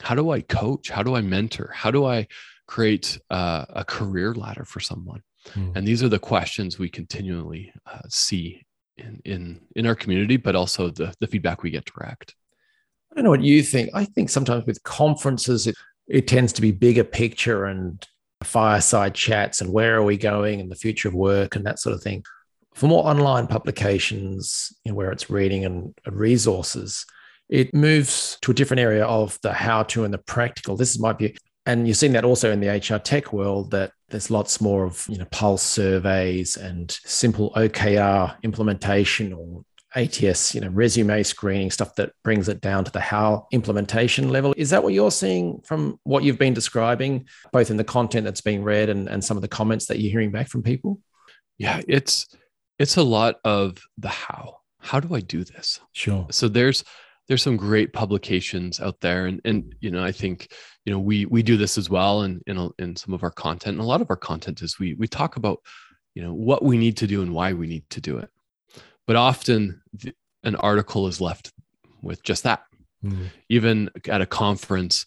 How 0.00 0.14
do 0.14 0.30
I 0.30 0.40
coach? 0.40 0.88
How 0.88 1.02
do 1.02 1.14
I 1.14 1.20
mentor? 1.20 1.70
How 1.74 1.90
do 1.90 2.06
I 2.06 2.26
create 2.66 3.18
uh, 3.30 3.66
a 3.68 3.84
career 3.84 4.34
ladder 4.34 4.64
for 4.64 4.80
someone? 4.80 5.22
Hmm. 5.52 5.72
And 5.74 5.86
these 5.86 6.02
are 6.02 6.08
the 6.08 6.18
questions 6.18 6.78
we 6.78 6.88
continually 6.88 7.72
uh, 7.86 8.00
see 8.08 8.62
in, 8.96 9.20
in 9.26 9.60
in 9.76 9.86
our 9.86 9.94
community, 9.94 10.38
but 10.38 10.56
also 10.56 10.88
the 10.88 11.14
the 11.20 11.26
feedback 11.26 11.62
we 11.62 11.70
get 11.70 11.84
direct. 11.84 12.34
I 13.12 13.16
don't 13.16 13.24
know 13.24 13.30
what 13.30 13.42
you 13.42 13.62
think. 13.62 13.90
I 13.92 14.06
think 14.06 14.30
sometimes 14.30 14.64
with 14.64 14.82
conferences, 14.82 15.66
it, 15.66 15.76
it 16.08 16.26
tends 16.26 16.54
to 16.54 16.62
be 16.62 16.72
bigger 16.72 17.04
picture 17.04 17.66
and 17.66 18.02
fireside 18.44 19.14
chats 19.14 19.60
and 19.60 19.72
where 19.72 19.96
are 19.96 20.04
we 20.04 20.16
going 20.16 20.60
and 20.60 20.70
the 20.70 20.76
future 20.76 21.08
of 21.08 21.14
work 21.14 21.56
and 21.56 21.64
that 21.66 21.78
sort 21.78 21.94
of 21.94 22.02
thing. 22.02 22.24
For 22.74 22.86
more 22.86 23.06
online 23.06 23.46
publications, 23.46 24.72
you 24.84 24.92
know, 24.92 24.96
where 24.96 25.10
it's 25.10 25.30
reading 25.30 25.64
and 25.64 25.94
resources, 26.06 27.06
it 27.48 27.72
moves 27.72 28.38
to 28.42 28.50
a 28.50 28.54
different 28.54 28.80
area 28.80 29.04
of 29.04 29.38
the 29.42 29.52
how 29.52 29.84
to 29.84 30.04
and 30.04 30.12
the 30.12 30.18
practical. 30.18 30.76
This 30.76 30.98
might 30.98 31.16
be, 31.16 31.36
and 31.64 31.88
you've 31.88 31.96
seen 31.96 32.12
that 32.12 32.24
also 32.24 32.52
in 32.52 32.60
the 32.60 32.68
HR 32.68 32.98
tech 32.98 33.32
world 33.32 33.70
that 33.70 33.92
there's 34.08 34.30
lots 34.30 34.60
more 34.60 34.84
of 34.84 35.06
you 35.08 35.18
know 35.18 35.24
pulse 35.30 35.62
surveys 35.62 36.56
and 36.56 36.90
simple 36.90 37.52
OKR 37.56 38.36
implementation 38.42 39.32
or 39.32 39.64
ATS, 39.96 40.54
you 40.54 40.60
know, 40.60 40.68
resume 40.68 41.22
screening 41.22 41.70
stuff 41.70 41.94
that 41.96 42.12
brings 42.22 42.48
it 42.48 42.60
down 42.60 42.84
to 42.84 42.90
the 42.90 43.00
how 43.00 43.46
implementation 43.50 44.28
level. 44.28 44.54
Is 44.56 44.70
that 44.70 44.82
what 44.82 44.92
you're 44.92 45.10
seeing 45.10 45.60
from 45.62 45.98
what 46.04 46.22
you've 46.22 46.38
been 46.38 46.54
describing, 46.54 47.26
both 47.52 47.70
in 47.70 47.76
the 47.76 47.84
content 47.84 48.24
that's 48.24 48.42
being 48.42 48.62
read 48.62 48.88
and, 48.90 49.08
and 49.08 49.24
some 49.24 49.36
of 49.36 49.40
the 49.40 49.48
comments 49.48 49.86
that 49.86 49.98
you're 49.98 50.12
hearing 50.12 50.30
back 50.30 50.48
from 50.48 50.62
people? 50.62 51.00
Yeah, 51.58 51.80
it's 51.88 52.26
it's 52.78 52.96
a 52.96 53.02
lot 53.02 53.36
of 53.44 53.78
the 53.96 54.08
how. 54.08 54.58
How 54.78 55.00
do 55.00 55.14
I 55.14 55.20
do 55.20 55.42
this? 55.42 55.80
Sure. 55.92 56.26
So 56.30 56.48
there's 56.48 56.84
there's 57.28 57.42
some 57.42 57.56
great 57.56 57.92
publications 57.92 58.80
out 58.80 59.00
there 59.00 59.26
and 59.26 59.40
and 59.44 59.74
you 59.80 59.90
know 59.90 60.04
i 60.04 60.12
think 60.12 60.52
you 60.84 60.92
know 60.92 60.98
we 60.98 61.26
we 61.26 61.42
do 61.42 61.56
this 61.56 61.76
as 61.76 61.90
well 61.90 62.22
and 62.22 62.42
in, 62.46 62.56
in, 62.56 62.70
in 62.78 62.96
some 62.96 63.12
of 63.12 63.24
our 63.24 63.30
content 63.30 63.74
and 63.74 63.80
a 63.80 63.88
lot 63.88 64.00
of 64.00 64.10
our 64.10 64.16
content 64.16 64.62
is 64.62 64.78
we 64.78 64.94
we 64.94 65.08
talk 65.08 65.36
about 65.36 65.60
you 66.14 66.22
know 66.22 66.32
what 66.32 66.62
we 66.62 66.78
need 66.78 66.96
to 66.96 67.06
do 67.06 67.22
and 67.22 67.32
why 67.32 67.52
we 67.52 67.66
need 67.66 67.88
to 67.90 68.00
do 68.00 68.18
it 68.18 68.30
but 69.06 69.16
often 69.16 69.82
the, 69.92 70.12
an 70.42 70.56
article 70.56 71.06
is 71.06 71.20
left 71.20 71.52
with 72.02 72.22
just 72.22 72.44
that 72.44 72.62
mm. 73.04 73.28
even 73.48 73.90
at 74.08 74.20
a 74.20 74.26
conference 74.26 75.06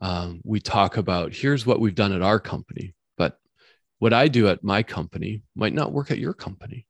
um, 0.00 0.40
we 0.44 0.60
talk 0.60 0.96
about 0.96 1.32
here's 1.32 1.66
what 1.66 1.80
we've 1.80 1.94
done 1.94 2.12
at 2.12 2.22
our 2.22 2.40
company 2.40 2.94
but 3.16 3.38
what 3.98 4.12
i 4.12 4.28
do 4.28 4.48
at 4.48 4.64
my 4.64 4.82
company 4.82 5.42
might 5.54 5.74
not 5.74 5.92
work 5.92 6.10
at 6.10 6.18
your 6.18 6.34
company 6.34 6.86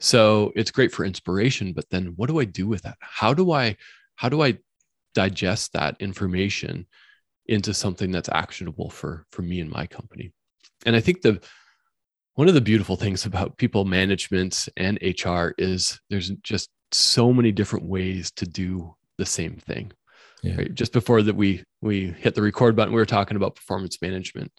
so 0.00 0.50
it's 0.56 0.70
great 0.70 0.92
for 0.92 1.04
inspiration, 1.04 1.74
but 1.74 1.88
then 1.90 2.14
what 2.16 2.28
do 2.28 2.40
I 2.40 2.46
do 2.46 2.66
with 2.66 2.82
that? 2.82 2.96
How 3.00 3.34
do 3.34 3.52
I 3.52 3.76
how 4.16 4.28
do 4.28 4.42
I 4.42 4.58
digest 5.14 5.74
that 5.74 5.96
information 6.00 6.86
into 7.46 7.74
something 7.74 8.10
that's 8.10 8.28
actionable 8.30 8.88
for 8.88 9.26
for 9.30 9.42
me 9.42 9.60
and 9.60 9.70
my 9.70 9.86
company? 9.86 10.32
And 10.86 10.96
I 10.96 11.00
think 11.00 11.20
the 11.20 11.40
one 12.34 12.48
of 12.48 12.54
the 12.54 12.60
beautiful 12.60 12.96
things 12.96 13.26
about 13.26 13.56
people 13.56 13.84
management 13.84 14.68
and 14.76 14.98
HR 15.02 15.52
is 15.58 16.00
there's 16.10 16.30
just 16.42 16.70
so 16.92 17.32
many 17.32 17.52
different 17.52 17.86
ways 17.86 18.30
to 18.32 18.46
do 18.46 18.94
the 19.18 19.26
same 19.26 19.56
thing. 19.56 19.92
Yeah. 20.42 20.56
Right? 20.56 20.74
Just 20.74 20.92
before 20.92 21.22
that 21.22 21.36
we 21.36 21.64
we 21.82 22.06
hit 22.06 22.34
the 22.34 22.42
record 22.42 22.76
button, 22.76 22.94
we 22.94 23.00
were 23.00 23.06
talking 23.06 23.36
about 23.36 23.56
performance 23.56 24.00
management 24.00 24.50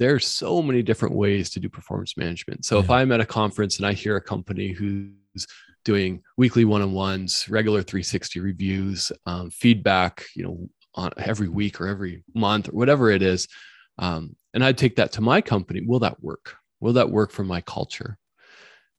there's 0.00 0.26
so 0.26 0.62
many 0.62 0.82
different 0.82 1.14
ways 1.14 1.50
to 1.50 1.60
do 1.60 1.68
performance 1.68 2.16
management. 2.16 2.64
So 2.64 2.78
yeah. 2.78 2.84
if 2.84 2.90
I'm 2.90 3.12
at 3.12 3.20
a 3.20 3.26
conference 3.26 3.76
and 3.76 3.86
I 3.86 3.92
hear 3.92 4.16
a 4.16 4.20
company 4.20 4.72
who's 4.72 5.46
doing 5.84 6.22
weekly 6.38 6.64
one-on-ones, 6.64 7.46
regular 7.50 7.82
360 7.82 8.40
reviews, 8.40 9.12
um, 9.26 9.50
feedback, 9.50 10.24
you 10.34 10.42
know, 10.42 10.68
on 10.94 11.10
every 11.18 11.48
week 11.48 11.80
or 11.80 11.86
every 11.86 12.24
month 12.34 12.70
or 12.70 12.72
whatever 12.72 13.10
it 13.10 13.20
is, 13.20 13.46
um, 13.98 14.34
and 14.54 14.64
I 14.64 14.72
take 14.72 14.96
that 14.96 15.12
to 15.12 15.20
my 15.20 15.42
company, 15.42 15.82
will 15.86 16.00
that 16.00 16.22
work? 16.22 16.56
Will 16.80 16.92
that 16.94 17.10
work 17.10 17.30
for 17.30 17.44
my 17.44 17.60
culture? 17.60 18.18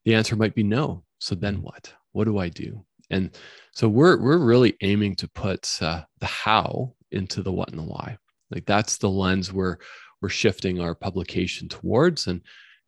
The 0.05 0.15
answer 0.15 0.35
might 0.35 0.55
be 0.55 0.63
no. 0.63 1.03
So 1.19 1.35
then 1.35 1.57
mm. 1.57 1.61
what? 1.61 1.93
What 2.11 2.25
do 2.25 2.37
I 2.37 2.49
do? 2.49 2.85
And 3.09 3.31
so 3.73 3.89
we're 3.89 4.21
we're 4.21 4.37
really 4.37 4.75
aiming 4.81 5.15
to 5.17 5.27
put 5.27 5.81
uh, 5.81 6.03
the 6.19 6.25
how 6.25 6.93
into 7.11 7.43
the 7.43 7.51
what 7.51 7.69
and 7.69 7.79
the 7.79 7.83
why. 7.83 8.17
Like 8.49 8.65
that's 8.65 8.97
the 8.97 9.09
lens 9.09 9.51
where 9.51 9.79
we're 10.21 10.29
shifting 10.29 10.79
our 10.79 10.95
publication 10.95 11.67
towards 11.67 12.27
and 12.27 12.41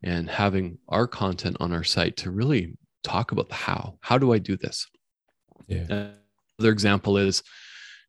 and 0.04 0.30
having 0.30 0.78
our 0.90 1.08
content 1.08 1.58
on 1.60 1.72
our 1.72 1.84
site 1.84 2.18
to 2.18 2.32
really 2.32 2.78
talk 3.04 3.32
about 3.32 3.50
the 3.50 3.56
how 3.56 3.98
how 4.02 4.18
do 4.18 4.34
i 4.34 4.38
do 4.38 4.56
this 4.56 4.88
yeah 5.68 5.86
another 5.90 6.72
example 6.72 7.18
is 7.18 7.44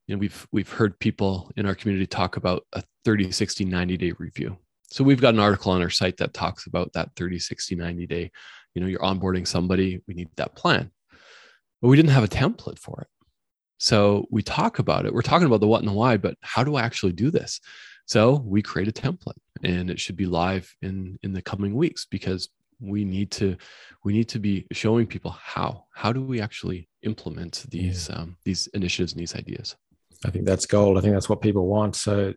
you 0.06 0.14
know 0.14 0.18
we've 0.18 0.46
we've 0.52 0.70
heard 0.70 0.98
people 0.98 1.50
in 1.56 1.66
our 1.66 1.74
community 1.74 2.06
talk 2.06 2.36
about 2.36 2.64
a 2.74 2.82
30 3.04 3.32
60 3.32 3.64
90 3.64 3.96
day 3.96 4.12
review 4.18 4.56
so 4.94 5.02
we've 5.02 5.20
got 5.20 5.34
an 5.34 5.40
article 5.40 5.72
on 5.72 5.82
our 5.82 5.90
site 5.90 6.18
that 6.18 6.32
talks 6.32 6.66
about 6.68 6.92
that 6.92 7.10
30 7.16 7.40
60 7.40 7.74
90 7.74 8.06
day 8.06 8.30
you 8.74 8.80
know 8.80 8.86
you're 8.86 9.00
onboarding 9.00 9.44
somebody 9.44 10.00
we 10.06 10.14
need 10.14 10.28
that 10.36 10.54
plan. 10.54 10.92
But 11.82 11.88
we 11.88 11.96
didn't 11.96 12.12
have 12.12 12.22
a 12.22 12.28
template 12.28 12.78
for 12.78 13.00
it. 13.00 13.08
So 13.78 14.26
we 14.30 14.40
talk 14.40 14.78
about 14.78 15.04
it. 15.04 15.12
We're 15.12 15.22
talking 15.22 15.48
about 15.48 15.58
the 15.58 15.66
what 15.66 15.80
and 15.80 15.88
the 15.88 15.92
why 15.92 16.16
but 16.16 16.36
how 16.42 16.62
do 16.62 16.76
i 16.76 16.82
actually 16.82 17.10
do 17.10 17.32
this? 17.32 17.60
So 18.06 18.40
we 18.46 18.62
create 18.62 18.86
a 18.86 18.92
template 18.92 19.40
and 19.64 19.90
it 19.90 19.98
should 19.98 20.16
be 20.16 20.26
live 20.26 20.72
in 20.80 21.18
in 21.24 21.32
the 21.32 21.42
coming 21.42 21.74
weeks 21.74 22.06
because 22.08 22.48
we 22.80 23.04
need 23.04 23.32
to 23.32 23.56
we 24.04 24.12
need 24.12 24.28
to 24.28 24.38
be 24.38 24.64
showing 24.70 25.08
people 25.08 25.32
how. 25.32 25.86
How 25.92 26.12
do 26.12 26.22
we 26.22 26.40
actually 26.40 26.88
implement 27.02 27.64
these 27.68 28.08
yeah. 28.08 28.20
um, 28.20 28.36
these 28.44 28.68
initiatives 28.68 29.12
and 29.12 29.20
these 29.20 29.34
ideas? 29.34 29.74
I 30.24 30.30
think 30.30 30.46
that's 30.46 30.66
gold. 30.66 30.98
I 30.98 31.00
think 31.00 31.14
that's 31.14 31.28
what 31.28 31.40
people 31.40 31.66
want. 31.66 31.96
So 31.96 32.34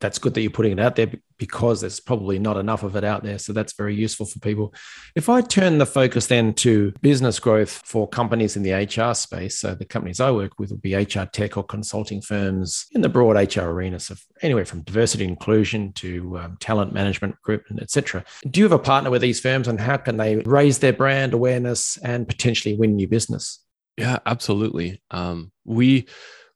that's 0.00 0.18
good 0.18 0.34
that 0.34 0.42
you're 0.42 0.50
putting 0.50 0.72
it 0.72 0.80
out 0.80 0.96
there 0.96 1.10
because 1.38 1.80
there's 1.80 2.00
probably 2.00 2.38
not 2.38 2.56
enough 2.56 2.82
of 2.82 2.96
it 2.96 3.04
out 3.04 3.22
there. 3.22 3.38
So 3.38 3.52
that's 3.52 3.72
very 3.72 3.94
useful 3.94 4.26
for 4.26 4.38
people. 4.40 4.74
If 5.14 5.28
I 5.28 5.40
turn 5.40 5.78
the 5.78 5.86
focus 5.86 6.26
then 6.26 6.54
to 6.54 6.92
business 7.00 7.38
growth 7.38 7.80
for 7.84 8.08
companies 8.08 8.56
in 8.56 8.62
the 8.62 8.72
HR 8.72 9.14
space, 9.14 9.58
so 9.58 9.74
the 9.74 9.84
companies 9.84 10.20
I 10.20 10.30
work 10.30 10.58
with 10.58 10.70
will 10.70 10.78
be 10.78 10.94
HR 10.94 11.24
tech 11.32 11.56
or 11.56 11.64
consulting 11.64 12.20
firms 12.20 12.86
in 12.92 13.00
the 13.00 13.08
broad 13.08 13.36
HR 13.36 13.66
arena, 13.66 13.98
so 14.00 14.14
anywhere 14.42 14.64
from 14.64 14.82
diversity 14.82 15.24
inclusion 15.24 15.92
to 15.94 16.38
um, 16.38 16.56
talent 16.60 16.92
management 16.92 17.40
group, 17.42 17.64
and 17.68 17.80
etc. 17.80 18.24
Do 18.48 18.60
you 18.60 18.64
have 18.64 18.72
a 18.72 18.78
partner 18.78 19.10
with 19.10 19.22
these 19.22 19.40
firms, 19.40 19.68
and 19.68 19.80
how 19.80 19.96
can 19.96 20.16
they 20.16 20.36
raise 20.36 20.78
their 20.78 20.92
brand 20.92 21.34
awareness 21.34 21.96
and 21.98 22.26
potentially 22.28 22.76
win 22.76 22.96
new 22.96 23.08
business? 23.08 23.60
Yeah, 23.96 24.18
absolutely. 24.26 25.02
Um, 25.10 25.50
we 25.64 26.06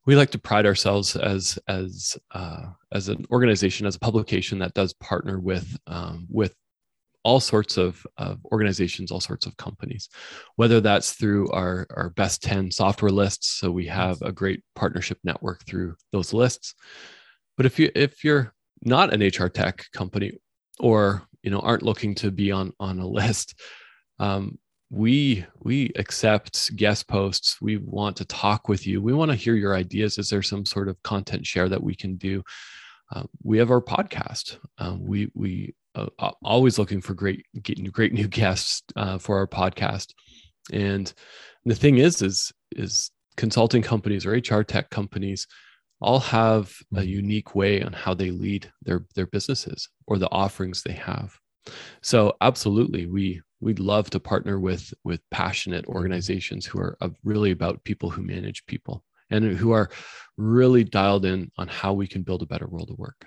we 0.06 0.16
like 0.16 0.30
to 0.30 0.38
pride 0.38 0.66
ourselves 0.66 1.16
as 1.16 1.58
as 1.68 2.18
uh, 2.32 2.66
as 2.92 3.08
an 3.08 3.24
organization 3.30 3.86
as 3.86 3.96
a 3.96 4.00
publication 4.00 4.58
that 4.58 4.74
does 4.74 4.92
partner 4.94 5.38
with 5.38 5.78
um, 5.86 6.26
with 6.28 6.54
all 7.24 7.38
sorts 7.38 7.76
of, 7.76 8.04
of 8.16 8.44
organizations 8.46 9.12
all 9.12 9.20
sorts 9.20 9.46
of 9.46 9.56
companies 9.56 10.08
whether 10.56 10.80
that's 10.80 11.12
through 11.12 11.48
our 11.52 11.86
our 11.90 12.10
best 12.10 12.42
10 12.42 12.70
software 12.70 13.12
lists. 13.12 13.58
So 13.60 13.70
we 13.70 13.86
have 13.86 14.20
a 14.22 14.32
great 14.32 14.62
partnership 14.74 15.18
network 15.22 15.64
through 15.64 15.94
those 16.10 16.32
lists. 16.32 16.74
But 17.56 17.66
if 17.66 17.78
you 17.78 17.90
if 17.94 18.24
you're 18.24 18.52
not 18.84 19.12
an 19.12 19.22
hr 19.22 19.48
tech 19.48 19.84
company 19.92 20.32
or 20.80 21.22
you 21.42 21.50
know 21.50 21.60
aren't 21.60 21.84
looking 21.84 22.14
to 22.16 22.30
be 22.30 22.50
on 22.50 22.72
on 22.80 22.98
a 22.98 23.06
list 23.20 23.54
um, 24.18 24.58
we 24.92 25.42
we 25.60 25.90
accept 25.96 26.76
guest 26.76 27.08
posts. 27.08 27.62
We 27.62 27.78
want 27.78 28.14
to 28.18 28.26
talk 28.26 28.68
with 28.68 28.86
you. 28.86 29.00
We 29.00 29.14
want 29.14 29.30
to 29.30 29.36
hear 29.36 29.54
your 29.54 29.74
ideas. 29.74 30.18
Is 30.18 30.28
there 30.28 30.42
some 30.42 30.66
sort 30.66 30.86
of 30.88 31.02
content 31.02 31.46
share 31.46 31.70
that 31.70 31.82
we 31.82 31.94
can 31.94 32.16
do? 32.16 32.42
Uh, 33.10 33.22
we 33.42 33.56
have 33.56 33.70
our 33.70 33.80
podcast. 33.80 34.58
Um, 34.76 35.02
we 35.06 35.30
we 35.34 35.74
uh, 35.94 36.08
always 36.42 36.78
looking 36.78 37.00
for 37.00 37.14
great 37.14 37.46
getting 37.62 37.86
great 37.86 38.12
new 38.12 38.28
guests 38.28 38.82
uh, 38.94 39.16
for 39.16 39.38
our 39.38 39.46
podcast. 39.46 40.12
And 40.74 41.10
the 41.64 41.74
thing 41.74 41.96
is 41.96 42.20
is 42.20 42.52
is 42.76 43.10
consulting 43.38 43.80
companies 43.80 44.26
or 44.26 44.32
hr 44.32 44.62
tech 44.62 44.90
companies 44.90 45.46
all 46.02 46.20
have 46.20 46.70
a 46.92 46.96
mm-hmm. 46.96 47.08
unique 47.08 47.54
way 47.54 47.82
on 47.82 47.94
how 47.94 48.12
they 48.12 48.30
lead 48.30 48.70
their 48.82 49.06
their 49.14 49.26
businesses 49.26 49.88
or 50.06 50.18
the 50.18 50.30
offerings 50.30 50.82
they 50.82 50.92
have. 50.92 51.34
So 52.02 52.36
absolutely 52.42 53.06
we 53.06 53.40
we'd 53.62 53.78
love 53.78 54.10
to 54.10 54.20
partner 54.20 54.58
with 54.58 54.92
with 55.04 55.20
passionate 55.30 55.86
organizations 55.86 56.66
who 56.66 56.78
are 56.78 56.98
really 57.24 57.50
about 57.50 57.84
people 57.84 58.10
who 58.10 58.22
manage 58.22 58.66
people 58.66 59.04
and 59.30 59.56
who 59.56 59.72
are 59.72 59.88
really 60.36 60.84
dialed 60.84 61.24
in 61.24 61.50
on 61.56 61.68
how 61.68 61.92
we 61.92 62.06
can 62.06 62.22
build 62.22 62.42
a 62.42 62.46
better 62.46 62.66
world 62.66 62.90
of 62.90 62.98
work 62.98 63.26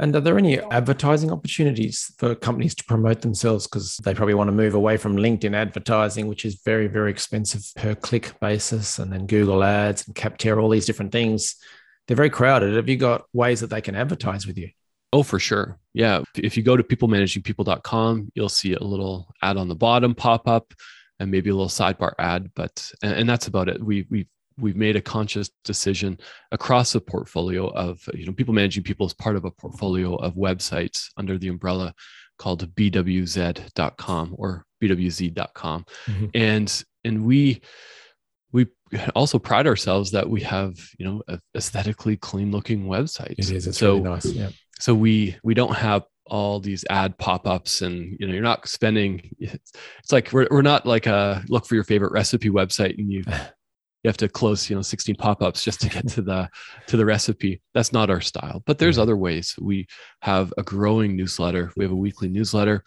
and 0.00 0.14
are 0.14 0.20
there 0.20 0.38
any 0.38 0.60
advertising 0.60 1.32
opportunities 1.32 2.12
for 2.18 2.36
companies 2.36 2.74
to 2.76 2.84
promote 2.84 3.20
themselves? 3.20 3.66
Because 3.66 3.96
they 4.04 4.14
probably 4.14 4.34
want 4.34 4.46
to 4.46 4.52
move 4.52 4.74
away 4.74 4.96
from 4.96 5.16
LinkedIn 5.16 5.54
advertising, 5.54 6.28
which 6.28 6.44
is 6.44 6.62
very, 6.64 6.86
very 6.86 7.10
expensive 7.10 7.64
per 7.74 7.96
click 7.96 8.38
basis, 8.40 9.00
and 9.00 9.12
then 9.12 9.26
Google 9.26 9.64
Ads 9.64 10.06
and 10.06 10.14
Capterra, 10.14 10.62
all 10.62 10.68
these 10.68 10.86
different 10.86 11.10
things. 11.10 11.56
they're 12.06 12.16
very 12.16 12.30
crowded. 12.30 12.76
Have 12.76 12.88
you 12.88 12.96
got 12.96 13.24
ways 13.32 13.60
that 13.60 13.70
they 13.70 13.80
can 13.80 13.96
advertise 13.96 14.46
with 14.46 14.56
you? 14.56 14.70
Oh, 15.12 15.22
for 15.22 15.38
sure. 15.38 15.78
Yeah. 15.94 16.22
If 16.36 16.56
you 16.56 16.62
go 16.62 16.76
to 16.76 16.82
peoplemanagingpeople.com, 16.82 18.32
you'll 18.34 18.48
see 18.48 18.74
a 18.74 18.82
little 18.82 19.28
ad 19.42 19.56
on 19.56 19.68
the 19.68 19.74
bottom 19.74 20.14
pop 20.14 20.46
up 20.46 20.74
and 21.18 21.30
maybe 21.30 21.50
a 21.50 21.54
little 21.54 21.68
sidebar 21.68 22.12
ad, 22.18 22.50
but 22.54 22.90
and, 23.02 23.12
and 23.12 23.28
that's 23.28 23.46
about 23.46 23.68
it. 23.68 23.82
We 23.82 24.06
we 24.10 24.28
we've 24.58 24.76
made 24.76 24.96
a 24.96 25.00
conscious 25.00 25.50
decision 25.64 26.18
across 26.52 26.92
the 26.92 27.00
portfolio 27.00 27.68
of 27.68 28.00
you 28.14 28.26
know 28.26 28.32
people 28.32 28.54
managing 28.54 28.82
people 28.82 29.06
as 29.06 29.14
part 29.14 29.36
of 29.36 29.44
a 29.44 29.50
portfolio 29.50 30.16
of 30.16 30.34
websites 30.34 31.08
under 31.16 31.38
the 31.38 31.48
umbrella 31.48 31.94
called 32.38 32.74
bwz.com 32.74 34.34
or 34.36 34.64
bwz.com 34.82 35.84
mm-hmm. 36.06 36.26
and 36.34 36.84
and 37.04 37.24
we 37.24 37.60
we 38.52 38.66
also 39.14 39.38
pride 39.38 39.66
ourselves 39.66 40.10
that 40.12 40.28
we 40.28 40.40
have 40.40 40.74
you 40.98 41.06
know 41.06 41.22
aesthetically 41.56 42.16
clean 42.16 42.50
looking 42.50 42.84
websites 42.84 43.38
it 43.38 43.50
is 43.50 43.66
it's 43.66 43.78
so 43.78 43.94
really 43.94 44.10
nice 44.10 44.26
yeah 44.26 44.50
so 44.78 44.94
we 44.94 45.36
we 45.42 45.54
don't 45.54 45.74
have 45.74 46.04
all 46.26 46.60
these 46.60 46.84
ad 46.90 47.16
pop-ups 47.18 47.82
and 47.82 48.16
you 48.20 48.26
know 48.26 48.32
you're 48.32 48.42
not 48.42 48.68
spending 48.68 49.34
it's 49.38 50.12
like 50.12 50.32
we're, 50.32 50.46
we're 50.50 50.62
not 50.62 50.86
like 50.86 51.06
a 51.06 51.42
look 51.48 51.66
for 51.66 51.74
your 51.74 51.84
favorite 51.84 52.12
recipe 52.12 52.50
website 52.50 52.98
and 52.98 53.10
you 53.10 53.22
you 54.04 54.08
have 54.08 54.16
to 54.16 54.28
close 54.28 54.68
you 54.70 54.76
know 54.76 54.82
16 54.82 55.16
pop-ups 55.16 55.64
just 55.64 55.80
to 55.80 55.88
get 55.88 56.06
to 56.08 56.22
the 56.22 56.48
to 56.86 56.96
the 56.96 57.04
recipe. 57.04 57.60
That's 57.74 57.92
not 57.92 58.10
our 58.10 58.20
style 58.20 58.62
but 58.66 58.78
there's 58.78 58.98
other 58.98 59.16
ways. 59.16 59.54
We 59.60 59.86
have 60.22 60.52
a 60.56 60.62
growing 60.62 61.16
newsletter. 61.16 61.72
We 61.76 61.84
have 61.84 61.92
a 61.92 61.96
weekly 61.96 62.28
newsletter 62.28 62.84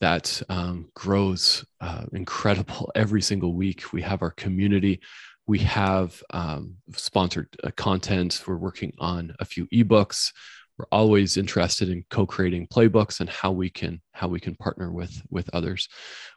that 0.00 0.40
um, 0.48 0.90
grows 0.94 1.64
uh, 1.80 2.04
incredible 2.12 2.90
every 2.94 3.22
single 3.22 3.54
week. 3.54 3.92
We 3.92 4.02
have 4.02 4.22
our 4.22 4.30
community. 4.30 5.00
We 5.46 5.58
have 5.60 6.22
um, 6.30 6.76
sponsored 6.92 7.48
uh, 7.64 7.70
content. 7.76 8.42
We're 8.46 8.56
working 8.56 8.92
on 8.98 9.34
a 9.40 9.44
few 9.44 9.66
ebooks 9.68 10.32
we're 10.78 10.86
always 10.92 11.36
interested 11.36 11.88
in 11.88 12.04
co-creating 12.08 12.68
playbooks 12.68 13.20
and 13.20 13.28
how 13.28 13.50
we 13.50 13.68
can 13.68 14.00
how 14.12 14.28
we 14.28 14.38
can 14.38 14.54
partner 14.56 14.92
with 14.92 15.20
with 15.28 15.50
others. 15.52 15.88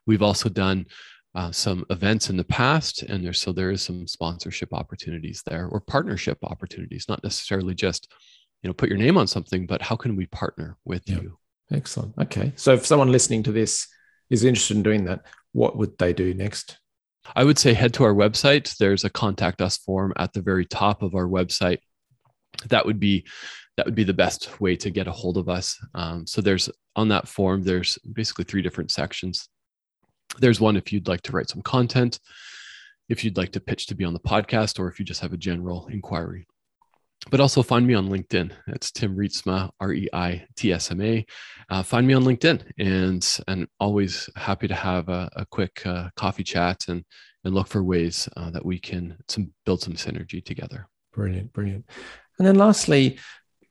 We've 0.08 0.24
also 0.24 0.50
done 0.50 0.88
uh, 1.36 1.52
some 1.52 1.86
events 1.90 2.30
in 2.30 2.38
the 2.38 2.44
past 2.44 3.04
and 3.04 3.24
there's 3.24 3.40
so 3.40 3.54
there 3.54 3.72
is 3.72 3.82
some 3.82 4.08
sponsorship 4.08 4.74
opportunities 4.74 5.44
there 5.46 5.68
or 5.68 5.80
partnership 5.80 6.38
opportunities 6.44 7.06
not 7.08 7.24
necessarily 7.24 7.74
just 7.74 8.12
you 8.62 8.68
know 8.68 8.74
put 8.74 8.90
your 8.90 8.98
name 8.98 9.18
on 9.18 9.28
something 9.28 9.66
but 9.66 9.82
how 9.82 9.96
can 9.96 10.16
we 10.16 10.26
partner 10.26 10.78
with 10.86 11.04
yeah. 11.06 11.22
you? 11.22 11.38
Excellent. 11.72 12.14
Okay. 12.20 12.52
So 12.56 12.74
if 12.74 12.86
someone 12.86 13.12
listening 13.12 13.44
to 13.44 13.52
this 13.52 13.88
is 14.30 14.44
interested 14.44 14.76
in 14.76 14.84
doing 14.84 15.06
that 15.06 15.26
what 15.54 15.78
would 15.78 15.98
they 16.00 16.14
do 16.14 16.34
next? 16.34 16.80
I 17.36 17.44
would 17.44 17.60
say 17.60 17.74
head 17.74 17.94
to 17.96 18.04
our 18.04 18.16
website. 18.16 18.76
There's 18.78 19.04
a 19.04 19.10
contact 19.10 19.62
us 19.62 19.78
form 19.78 20.12
at 20.18 20.34
the 20.34 20.42
very 20.42 20.66
top 20.66 21.04
of 21.04 21.14
our 21.14 21.28
website 21.28 21.80
that 22.70 22.86
would 22.86 23.00
be 23.00 23.26
that 23.78 23.86
would 23.86 23.96
be 23.96 24.04
the 24.04 24.14
best 24.14 24.60
way 24.60 24.76
to 24.76 24.90
get 24.90 25.08
a 25.08 25.12
hold 25.12 25.38
of 25.38 25.50
us 25.50 25.78
um, 25.96 26.26
so 26.28 26.42
there's 26.42 26.70
on 26.96 27.08
that 27.08 27.28
form 27.28 27.64
there's 27.64 27.98
basically 28.14 28.44
three 28.44 28.62
different 28.62 28.92
sections 28.92 29.50
there's 30.40 30.62
one 30.62 30.78
if 30.78 30.94
you'd 30.94 31.08
like 31.08 31.22
to 31.24 31.32
write 31.32 31.50
some 31.50 31.62
content, 31.62 32.20
if 33.10 33.24
you'd 33.24 33.38
like 33.38 33.52
to 33.54 33.60
pitch 33.60 33.88
to 33.88 33.96
be 33.96 34.06
on 34.06 34.14
the 34.14 34.20
podcast, 34.20 34.80
or 34.80 34.88
if 34.88 35.00
you 35.00 35.06
just 35.06 35.22
have 35.22 35.34
a 35.34 35.38
general 35.38 35.88
inquiry. 35.88 36.46
But 37.30 37.40
also 37.40 37.62
find 37.62 37.86
me 37.86 37.94
on 37.94 38.10
LinkedIn. 38.10 38.52
It's 38.68 38.92
Tim 38.92 39.16
Reitsma, 39.16 39.70
R 39.80 39.94
E 39.94 40.10
I 40.12 40.46
T 40.56 40.74
S 40.74 40.90
M 40.90 41.02
A. 41.02 41.26
Uh, 41.70 41.84
find 41.84 42.08
me 42.08 42.16
on 42.16 42.24
LinkedIn, 42.24 42.64
and 42.80 43.38
and 43.48 43.68
always 43.80 44.28
happy 44.36 44.68
to 44.68 44.74
have 44.74 45.08
a, 45.08 45.30
a 45.36 45.46
quick 45.46 45.86
uh, 45.86 46.10
coffee 46.16 46.44
chat 46.44 46.86
and 46.88 47.04
and 47.44 47.54
look 47.54 47.68
for 47.68 47.84
ways 47.84 48.28
uh, 48.38 48.50
that 48.52 48.66
we 48.66 48.80
can 48.80 49.18
some, 49.28 49.54
build 49.66 49.82
some 49.82 49.94
synergy 49.94 50.44
together. 50.44 50.88
Brilliant, 51.14 51.54
brilliant. 51.54 51.86
And 52.42 52.48
then 52.48 52.56
lastly, 52.56 53.20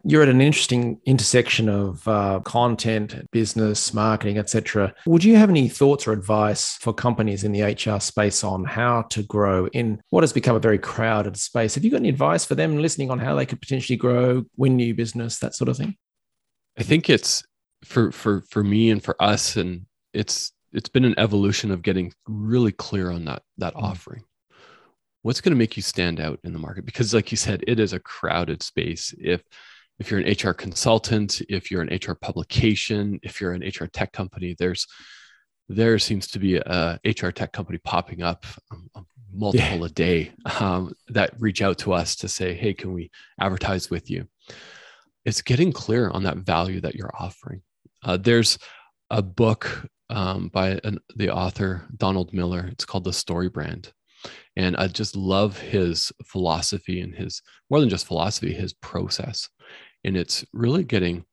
you're 0.05 0.23
at 0.23 0.29
an 0.29 0.41
interesting 0.41 1.00
intersection 1.05 1.69
of 1.69 2.07
uh, 2.07 2.39
content, 2.45 3.29
business, 3.33 3.93
marketing, 3.93 4.39
etc. 4.39 4.95
Would 5.07 5.25
you 5.25 5.35
have 5.35 5.50
any 5.50 5.69
thoughts 5.69 6.07
or 6.07 6.12
advice 6.12 6.77
for 6.77 6.93
companies 6.93 7.43
in 7.43 7.50
the 7.50 7.62
HR 7.62 7.99
space 7.99 8.45
on 8.45 8.62
how 8.62 9.03
to 9.11 9.25
grow 9.25 9.66
in 9.73 10.01
what 10.11 10.23
has 10.23 10.33
become 10.33 10.55
a 10.55 10.61
very 10.61 10.79
crowded 10.79 11.37
space? 11.37 11.75
Have 11.75 11.83
you 11.83 11.90
got 11.90 11.97
any 11.97 12.11
advice 12.11 12.44
for 12.44 12.55
them 12.55 12.79
listening 12.79 13.11
on 13.11 13.18
how 13.18 13.35
they 13.35 13.44
could 13.44 13.61
potentially 13.61 13.97
grow, 13.97 14.44
win 14.57 14.77
new 14.77 14.94
business, 14.94 15.40
that 15.40 15.57
sort 15.57 15.68
of 15.68 15.77
thing? 15.77 15.97
I 16.79 16.85
think 16.85 17.11
it's 17.11 17.42
for 17.85 18.12
for 18.12 18.42
for 18.42 18.62
me 18.62 18.90
and 18.90 19.03
for 19.03 19.21
us, 19.21 19.57
and 19.57 19.87
it's 20.14 20.53
it's 20.73 20.88
been 20.88 21.05
an 21.05 21.18
evolution 21.18 21.73
of 21.73 21.83
getting 21.83 22.12
really 22.29 22.71
clear 22.71 23.11
on 23.11 23.25
that 23.25 23.42
that 23.59 23.75
mm. 23.75 23.83
offering 23.83 24.23
what's 25.22 25.40
going 25.40 25.52
to 25.52 25.59
make 25.59 25.76
you 25.76 25.83
stand 25.83 26.20
out 26.20 26.38
in 26.44 26.52
the 26.52 26.59
market 26.59 26.85
because 26.85 27.12
like 27.12 27.30
you 27.30 27.37
said 27.37 27.62
it 27.66 27.78
is 27.78 27.92
a 27.92 28.00
crowded 28.00 28.62
space 28.62 29.14
if 29.18 29.42
if 30.00 30.11
you're 30.11 30.20
an 30.20 30.33
HR 30.33 30.54
consultant, 30.54 31.42
if 31.50 31.70
you're 31.70 31.83
an 31.83 31.94
HR 31.94 32.14
publication, 32.14 33.20
if 33.22 33.40
you're 33.40 33.52
an 33.52 33.62
HR 33.62 33.87
tech 33.87 34.12
company, 34.12 34.56
there's 34.59 34.87
there 35.68 35.98
seems 36.00 36.26
to 36.28 36.40
be 36.40 36.56
a 36.56 36.98
HR 37.04 37.28
tech 37.28 37.52
company 37.52 37.78
popping 37.78 38.22
up 38.22 38.44
um, 38.72 38.90
um, 38.96 39.06
multiple 39.33 39.78
yeah. 39.78 39.85
a 39.85 39.88
day 39.88 40.33
um, 40.59 40.92
that 41.09 41.33
reach 41.38 41.62
out 41.62 41.78
to 41.78 41.92
us 41.92 42.16
to 42.16 42.28
say, 42.28 42.54
"Hey, 42.54 42.74
can 42.74 42.92
we 42.92 43.11
advertise 43.38 43.88
with 43.88 44.11
you?" 44.11 44.26
It's 45.24 45.42
getting 45.42 45.70
clear 45.70 46.11
on 46.11 46.24
that 46.24 46.38
value 46.38 46.80
that 46.80 46.96
you're 46.96 47.14
offering. 47.16 47.62
Uh, 48.02 48.16
there's 48.16 48.59
a 49.11 49.22
book 49.22 49.87
um, 50.09 50.48
by 50.48 50.80
an, 50.83 50.98
the 51.14 51.30
author 51.30 51.87
Donald 51.96 52.33
Miller. 52.33 52.68
It's 52.72 52.87
called 52.87 53.04
The 53.04 53.12
Story 53.12 53.48
Brand, 53.48 53.92
and 54.57 54.77
I 54.77 54.89
just 54.89 55.17
love 55.17 55.59
his 55.59 56.13
philosophy 56.25 57.01
and 57.01 57.15
his 57.15 57.43
more 57.71 57.81
than 57.81 57.89
just 57.89 58.07
philosophy, 58.07 58.53
his 58.53 58.73
process. 58.73 59.49
And 60.05 60.17
it's 60.17 60.45
really 60.53 60.85
getting 60.85 61.25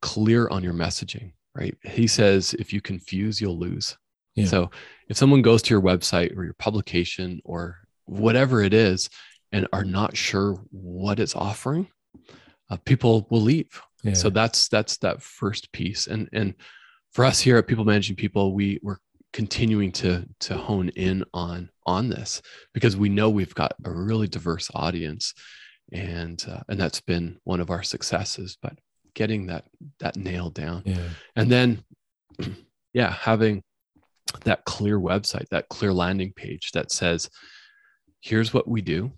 clear 0.00 0.48
on 0.48 0.62
your 0.62 0.74
messaging 0.74 1.32
right? 1.54 1.76
He 1.82 2.06
says 2.06 2.54
if 2.54 2.72
you 2.72 2.80
confuse 2.80 3.40
you'll 3.40 3.58
lose. 3.58 3.96
Yeah. 4.34 4.46
so 4.46 4.70
if 5.08 5.16
someone 5.18 5.42
goes 5.42 5.60
to 5.62 5.74
your 5.74 5.82
website 5.82 6.36
or 6.36 6.44
your 6.44 6.54
publication 6.54 7.40
or 7.44 7.76
whatever 8.06 8.62
it 8.62 8.72
is 8.72 9.10
and 9.52 9.68
are 9.74 9.84
not 9.84 10.16
sure 10.16 10.56
what 10.70 11.20
it's 11.20 11.36
offering 11.36 11.88
uh, 12.70 12.78
people 12.86 13.26
will 13.30 13.42
leave. 13.42 13.82
Yeah. 14.02 14.14
so 14.14 14.30
that's 14.30 14.68
that's 14.68 14.96
that 14.98 15.22
first 15.22 15.70
piece. 15.72 16.06
And 16.06 16.28
and 16.32 16.54
for 17.12 17.24
us 17.24 17.40
here 17.40 17.58
at 17.58 17.66
people 17.66 17.84
managing 17.84 18.16
people 18.16 18.54
we 18.54 18.80
we're 18.82 18.96
continuing 19.32 19.90
to 19.90 20.26
to 20.40 20.56
hone 20.56 20.90
in 20.90 21.24
on 21.32 21.70
on 21.86 22.08
this 22.08 22.42
because 22.74 22.96
we 22.96 23.08
know 23.08 23.30
we've 23.30 23.54
got 23.54 23.74
a 23.84 23.90
really 23.90 24.28
diverse 24.28 24.70
audience 24.74 25.34
and 25.92 26.44
uh, 26.48 26.60
and 26.68 26.80
that's 26.80 27.00
been 27.00 27.38
one 27.44 27.60
of 27.60 27.70
our 27.70 27.82
successes 27.82 28.56
but 28.60 28.78
getting 29.14 29.46
that 29.46 29.64
that 30.00 30.16
nailed 30.16 30.54
down 30.54 30.82
yeah. 30.84 31.08
and 31.36 31.50
then 31.50 31.82
yeah 32.92 33.10
having 33.10 33.62
that 34.44 34.64
clear 34.64 34.98
website 34.98 35.48
that 35.48 35.68
clear 35.68 35.92
landing 35.92 36.32
page 36.34 36.70
that 36.72 36.90
says 36.90 37.28
here's 38.20 38.54
what 38.54 38.68
we 38.68 38.80
do 38.80 39.10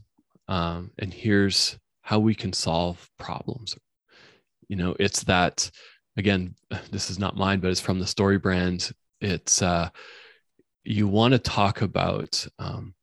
um, 0.48 0.90
and 0.98 1.12
here's 1.12 1.78
how 2.02 2.18
we 2.18 2.34
can 2.34 2.52
solve 2.52 3.08
problems 3.18 3.76
you 4.68 4.76
know 4.76 4.94
it's 4.98 5.24
that 5.24 5.70
again 6.16 6.54
this 6.90 7.10
is 7.10 7.18
not 7.18 7.36
mine 7.36 7.60
but 7.60 7.70
it's 7.70 7.80
from 7.80 7.98
the 7.98 8.06
story 8.06 8.38
brand 8.38 8.92
it's 9.24 9.62
uh, 9.62 9.88
you 10.84 11.08
want 11.08 11.32
to 11.32 11.38
talk 11.38 11.82
about 11.82 12.46
um, 12.58 12.94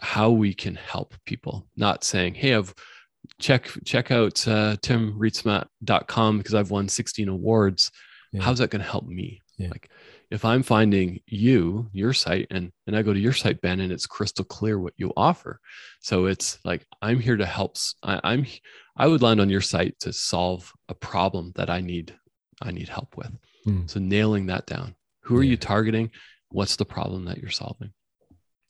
how 0.00 0.30
we 0.30 0.54
can 0.54 0.74
help 0.74 1.14
people 1.24 1.66
not 1.76 2.04
saying 2.04 2.34
hey 2.34 2.54
i've 2.54 2.74
check 3.38 3.70
check 3.84 4.10
out 4.10 4.46
uh, 4.46 4.76
timreitsma.com 4.76 6.38
because 6.38 6.54
I've 6.54 6.70
won 6.70 6.88
16 6.88 7.28
awards. 7.28 7.90
Yeah. 8.32 8.42
How's 8.42 8.58
that 8.58 8.70
going 8.70 8.82
to 8.82 8.90
help 8.90 9.06
me? 9.06 9.40
Yeah. 9.58 9.68
Like 9.68 9.90
if 10.30 10.44
I'm 10.44 10.62
finding 10.62 11.20
you, 11.26 11.88
your 11.92 12.12
site, 12.12 12.48
and 12.50 12.72
and 12.86 12.96
I 12.96 13.02
go 13.02 13.12
to 13.12 13.20
your 13.20 13.32
site, 13.32 13.60
Ben, 13.60 13.80
and 13.80 13.92
it's 13.92 14.06
crystal 14.06 14.44
clear 14.44 14.78
what 14.78 14.94
you 14.96 15.12
offer. 15.16 15.60
So 16.00 16.26
it's 16.26 16.58
like 16.64 16.84
I'm 17.00 17.20
here 17.20 17.36
to 17.36 17.46
help. 17.46 17.76
I, 18.02 18.20
I'm 18.24 18.46
I 18.96 19.06
would 19.06 19.22
land 19.22 19.40
on 19.40 19.50
your 19.50 19.60
site 19.60 19.98
to 20.00 20.12
solve 20.12 20.72
a 20.88 20.94
problem 20.94 21.52
that 21.54 21.70
I 21.70 21.80
need 21.80 22.16
I 22.60 22.72
need 22.72 22.88
help 22.88 23.16
with. 23.16 23.30
Mm. 23.66 23.88
So 23.88 24.00
nailing 24.00 24.46
that 24.46 24.66
down. 24.66 24.96
Who 25.24 25.38
are 25.38 25.42
yeah. 25.42 25.50
you 25.50 25.56
targeting? 25.56 26.10
What's 26.50 26.76
the 26.76 26.84
problem 26.84 27.24
that 27.26 27.38
you're 27.38 27.50
solving? 27.50 27.92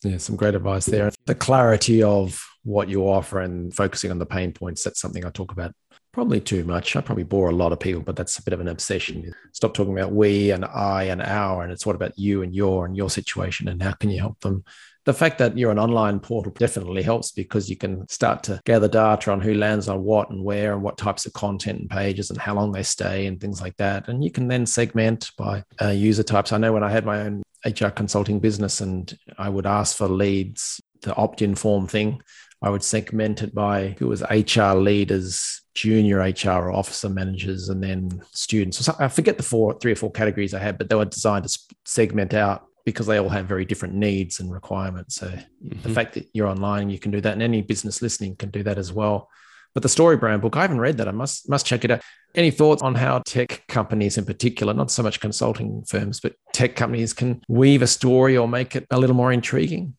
Yeah, 0.03 0.19
some 0.19 0.37
great 0.37 0.55
advice 0.55 0.87
there. 0.87 1.11
The 1.27 1.35
clarity 1.35 2.03
of 2.03 2.43
what 2.63 2.89
you 2.89 3.09
offer 3.09 3.41
and 3.41 3.75
focusing 3.75 4.11
on 4.11 4.19
the 4.19 4.27
pain 4.27 4.53
points, 4.53 4.85
that's 4.85 5.01
something 5.01 5.25
I 5.25 5.31
talk 5.31 5.53
about 5.53 5.73
probably 6.13 6.41
too 6.41 6.63
much. 6.65 6.95
I 6.95 7.01
probably 7.01 7.25
bore 7.25 7.51
a 7.51 7.55
lot 7.55 7.73
of 7.73 7.81
people, 7.81 8.03
but 8.03 8.15
that's 8.15 8.39
a 8.39 8.43
bit 8.43 8.55
of 8.55 8.61
an 8.61 8.69
obsession. 8.69 9.35
Stop 9.53 9.75
talking 9.75 9.93
about 9.93 10.13
we 10.13 10.53
and 10.53 10.65
I 10.65 11.05
and 11.05 11.21
our, 11.21 11.63
and 11.63 11.73
it's 11.73 11.85
what 11.85 11.97
about 11.97 12.19
you 12.19 12.43
and 12.43 12.55
your 12.55 12.87
and 12.87 12.97
your 12.97 13.11
situation 13.11 13.67
and 13.67 13.83
how 13.83 13.93
can 13.93 14.11
you 14.11 14.21
help 14.21 14.41
them? 14.41 14.65
The 15.05 15.13
fact 15.13 15.37
that 15.39 15.59
you're 15.59 15.71
an 15.71 15.79
online 15.79 16.19
portal 16.19 16.53
definitely 16.53 17.03
helps 17.03 17.31
because 17.31 17.69
you 17.69 17.77
can 17.77 18.09
start 18.09 18.43
to 18.45 18.61
gather 18.65 18.89
data 18.89 19.31
on 19.31 19.41
who 19.41 19.55
lands 19.55 19.89
on 19.89 20.03
what 20.03 20.31
and 20.31 20.43
where 20.43 20.73
and 20.73 20.83
what 20.83 20.97
types 20.97 21.27
of 21.27 21.35
content 21.35 21.81
and 21.81 21.91
pages 21.91 22.31
and 22.31 22.41
how 22.41 22.55
long 22.55 22.73
they 22.73 22.83
stay 22.83 23.27
and 23.27 23.39
things 23.39 23.61
like 23.61 23.77
that. 23.77 24.09
And 24.09 24.25
you 24.25 24.31
can 24.31 24.49
then 24.49 24.65
segment 24.65 25.31
by 25.37 25.63
uh, 25.81 25.89
user 25.89 26.23
types. 26.23 26.53
I 26.53 26.59
know 26.59 26.73
when 26.73 26.83
I 26.83 26.91
had 26.91 27.05
my 27.05 27.21
own 27.21 27.43
HR 27.67 27.89
consulting 27.89 28.41
business 28.41 28.81
and 28.81 29.13
I 29.37 29.51
would 29.51 29.67
ask 29.67 29.97
for 29.97 30.09
leads, 30.09 30.81
the 31.03 31.15
opt 31.17 31.43
in 31.43 31.55
form 31.55 31.87
thing. 31.87 32.23
I 32.63 32.71
would 32.71 32.83
segment 32.83 33.43
it 33.43 33.55
by 33.55 33.95
who 33.99 34.09
was 34.09 34.23
HR 34.23 34.73
leaders, 34.73 35.61
junior 35.75 36.21
HR 36.21 36.69
or 36.69 36.73
officer 36.73 37.11
managers, 37.11 37.69
and 37.69 37.83
then 37.83 38.23
students. 38.33 38.89
I 38.89 39.09
forget 39.09 39.37
the 39.37 39.43
four, 39.43 39.79
three 39.79 39.93
or 39.93 39.97
four 39.97 40.11
categories 40.11 40.55
I 40.55 40.61
had, 40.61 40.79
but 40.79 40.89
they 40.89 40.95
were 40.95 41.05
designed 41.05 41.47
to 41.47 41.59
segment 41.85 42.33
out 42.33 42.67
because 42.85 43.07
they 43.07 43.19
all 43.19 43.29
have 43.29 43.47
very 43.47 43.65
different 43.65 43.95
needs 43.95 44.41
and 44.41 44.53
requirements. 44.53 45.17
So 45.17 45.29
mm-hmm. 45.29 45.81
the 45.83 45.89
fact 45.91 46.15
that 46.15 46.29
you're 46.33 46.49
online, 46.49 46.91
you 46.91 46.99
can 46.99 47.11
do 47.11 47.21
that, 47.21 47.33
and 47.33 47.43
any 47.43 47.63
business 47.63 48.03
listening 48.03 48.37
can 48.37 48.51
do 48.51 48.63
that 48.63 48.79
as 48.79 48.93
well. 48.93 49.29
But 49.75 49.83
the 49.83 49.89
Story 49.89 50.17
Brand 50.17 50.41
book, 50.41 50.57
I 50.57 50.63
haven't 50.63 50.81
read 50.81 50.99
that. 50.99 51.09
I 51.09 51.13
must 51.13 51.49
must 51.49 51.67
check 51.67 51.85
it 51.85 51.91
out. 51.91 52.03
Any 52.35 52.51
thoughts 52.51 52.83
on 52.83 52.95
how 52.95 53.21
tech 53.27 53.65
companies, 53.69 54.19
in 54.19 54.25
particular, 54.25 54.73
not 54.73 54.91
so 54.91 55.03
much 55.03 55.21
consulting 55.21 55.85
firms, 55.85 56.21
but 56.21 56.35
tech 56.53 56.77
companies, 56.77 57.13
can 57.13 57.43
weave 57.49 57.83
a 57.83 57.87
story 57.87 58.37
or 58.37 58.47
make 58.47 58.77
it 58.77 58.87
a 58.91 58.99
little 58.99 59.17
more 59.17 59.33
intriguing? 59.33 59.97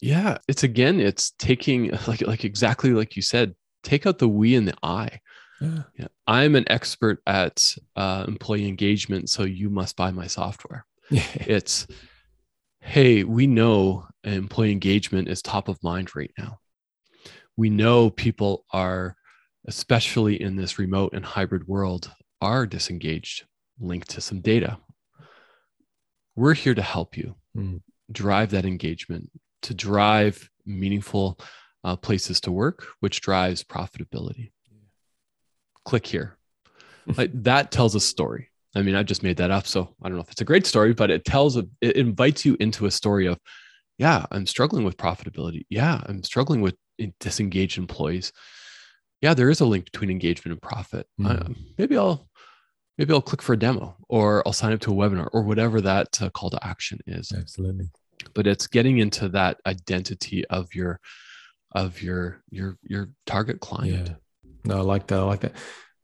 Yeah, 0.00 0.38
it's 0.46 0.62
again, 0.62 1.00
it's 1.00 1.30
taking 1.38 1.90
like 2.06 2.20
like 2.22 2.44
exactly 2.44 2.90
like 2.90 3.16
you 3.16 3.22
said, 3.22 3.54
take 3.82 4.06
out 4.06 4.18
the 4.18 4.28
we 4.28 4.54
and 4.54 4.68
the 4.68 4.74
I. 4.82 5.20
Yeah. 5.60 5.82
yeah. 5.98 6.08
I'm 6.26 6.54
an 6.54 6.66
expert 6.68 7.22
at 7.26 7.74
uh, 7.96 8.26
employee 8.28 8.68
engagement, 8.68 9.30
so 9.30 9.44
you 9.44 9.70
must 9.70 9.96
buy 9.96 10.10
my 10.10 10.26
software. 10.26 10.86
Yeah. 11.08 11.22
It's 11.36 11.86
hey, 12.86 13.24
we 13.24 13.48
know 13.48 14.06
employee 14.22 14.70
engagement 14.70 15.28
is 15.28 15.42
top 15.42 15.66
of 15.66 15.82
mind 15.82 16.14
right 16.14 16.30
now. 16.38 16.60
We 17.56 17.68
know 17.68 18.10
people 18.10 18.64
are, 18.70 19.16
especially 19.66 20.40
in 20.40 20.54
this 20.54 20.78
remote 20.78 21.12
and 21.12 21.24
hybrid 21.24 21.66
world, 21.66 22.08
are 22.40 22.64
disengaged, 22.64 23.44
linked 23.80 24.10
to 24.10 24.20
some 24.20 24.40
data. 24.40 24.78
We're 26.36 26.54
here 26.54 26.76
to 26.76 26.82
help 26.82 27.16
you 27.16 27.34
mm. 27.56 27.82
drive 28.12 28.50
that 28.50 28.64
engagement, 28.64 29.32
to 29.62 29.74
drive 29.74 30.48
meaningful 30.64 31.40
uh, 31.82 31.96
places 31.96 32.40
to 32.42 32.52
work, 32.52 32.86
which 33.00 33.20
drives 33.20 33.64
profitability. 33.64 34.52
Click 35.84 36.06
here. 36.06 36.38
like, 37.16 37.32
that 37.42 37.72
tells 37.72 37.96
a 37.96 38.00
story. 38.00 38.50
I 38.74 38.82
mean, 38.82 38.94
I 38.94 39.02
just 39.02 39.22
made 39.22 39.38
that 39.38 39.50
up. 39.50 39.66
So 39.66 39.94
I 40.02 40.08
don't 40.08 40.16
know 40.16 40.22
if 40.22 40.30
it's 40.30 40.40
a 40.40 40.44
great 40.44 40.66
story, 40.66 40.92
but 40.92 41.10
it 41.10 41.24
tells, 41.24 41.56
a, 41.56 41.66
it 41.80 41.96
invites 41.96 42.44
you 42.44 42.56
into 42.60 42.86
a 42.86 42.90
story 42.90 43.26
of, 43.26 43.38
yeah, 43.96 44.26
I'm 44.30 44.46
struggling 44.46 44.84
with 44.84 44.98
profitability. 44.98 45.64
Yeah, 45.70 46.02
I'm 46.04 46.22
struggling 46.22 46.60
with 46.60 46.74
disengaged 47.20 47.78
employees. 47.78 48.32
Yeah, 49.22 49.32
there 49.32 49.48
is 49.48 49.60
a 49.60 49.66
link 49.66 49.86
between 49.86 50.10
engagement 50.10 50.52
and 50.52 50.60
profit. 50.60 51.06
Mm. 51.18 51.26
Uh, 51.26 51.54
maybe 51.78 51.96
I'll, 51.96 52.28
maybe 52.98 53.14
I'll 53.14 53.22
click 53.22 53.40
for 53.40 53.54
a 53.54 53.58
demo 53.58 53.96
or 54.08 54.42
I'll 54.46 54.52
sign 54.52 54.74
up 54.74 54.80
to 54.80 54.92
a 54.92 54.94
webinar 54.94 55.28
or 55.32 55.42
whatever 55.42 55.80
that 55.80 56.20
uh, 56.20 56.28
call 56.28 56.50
to 56.50 56.66
action 56.66 56.98
is. 57.06 57.32
Absolutely. 57.32 57.88
But 58.34 58.46
it's 58.46 58.66
getting 58.66 58.98
into 58.98 59.30
that 59.30 59.58
identity 59.64 60.44
of 60.48 60.74
your, 60.74 61.00
of 61.72 62.02
your, 62.02 62.42
your, 62.50 62.76
your 62.82 63.08
target 63.24 63.60
client. 63.60 64.08
Yeah. 64.08 64.14
No, 64.64 64.78
I 64.78 64.80
like 64.80 65.06
that. 65.06 65.20
I 65.20 65.22
like 65.22 65.40
that 65.40 65.54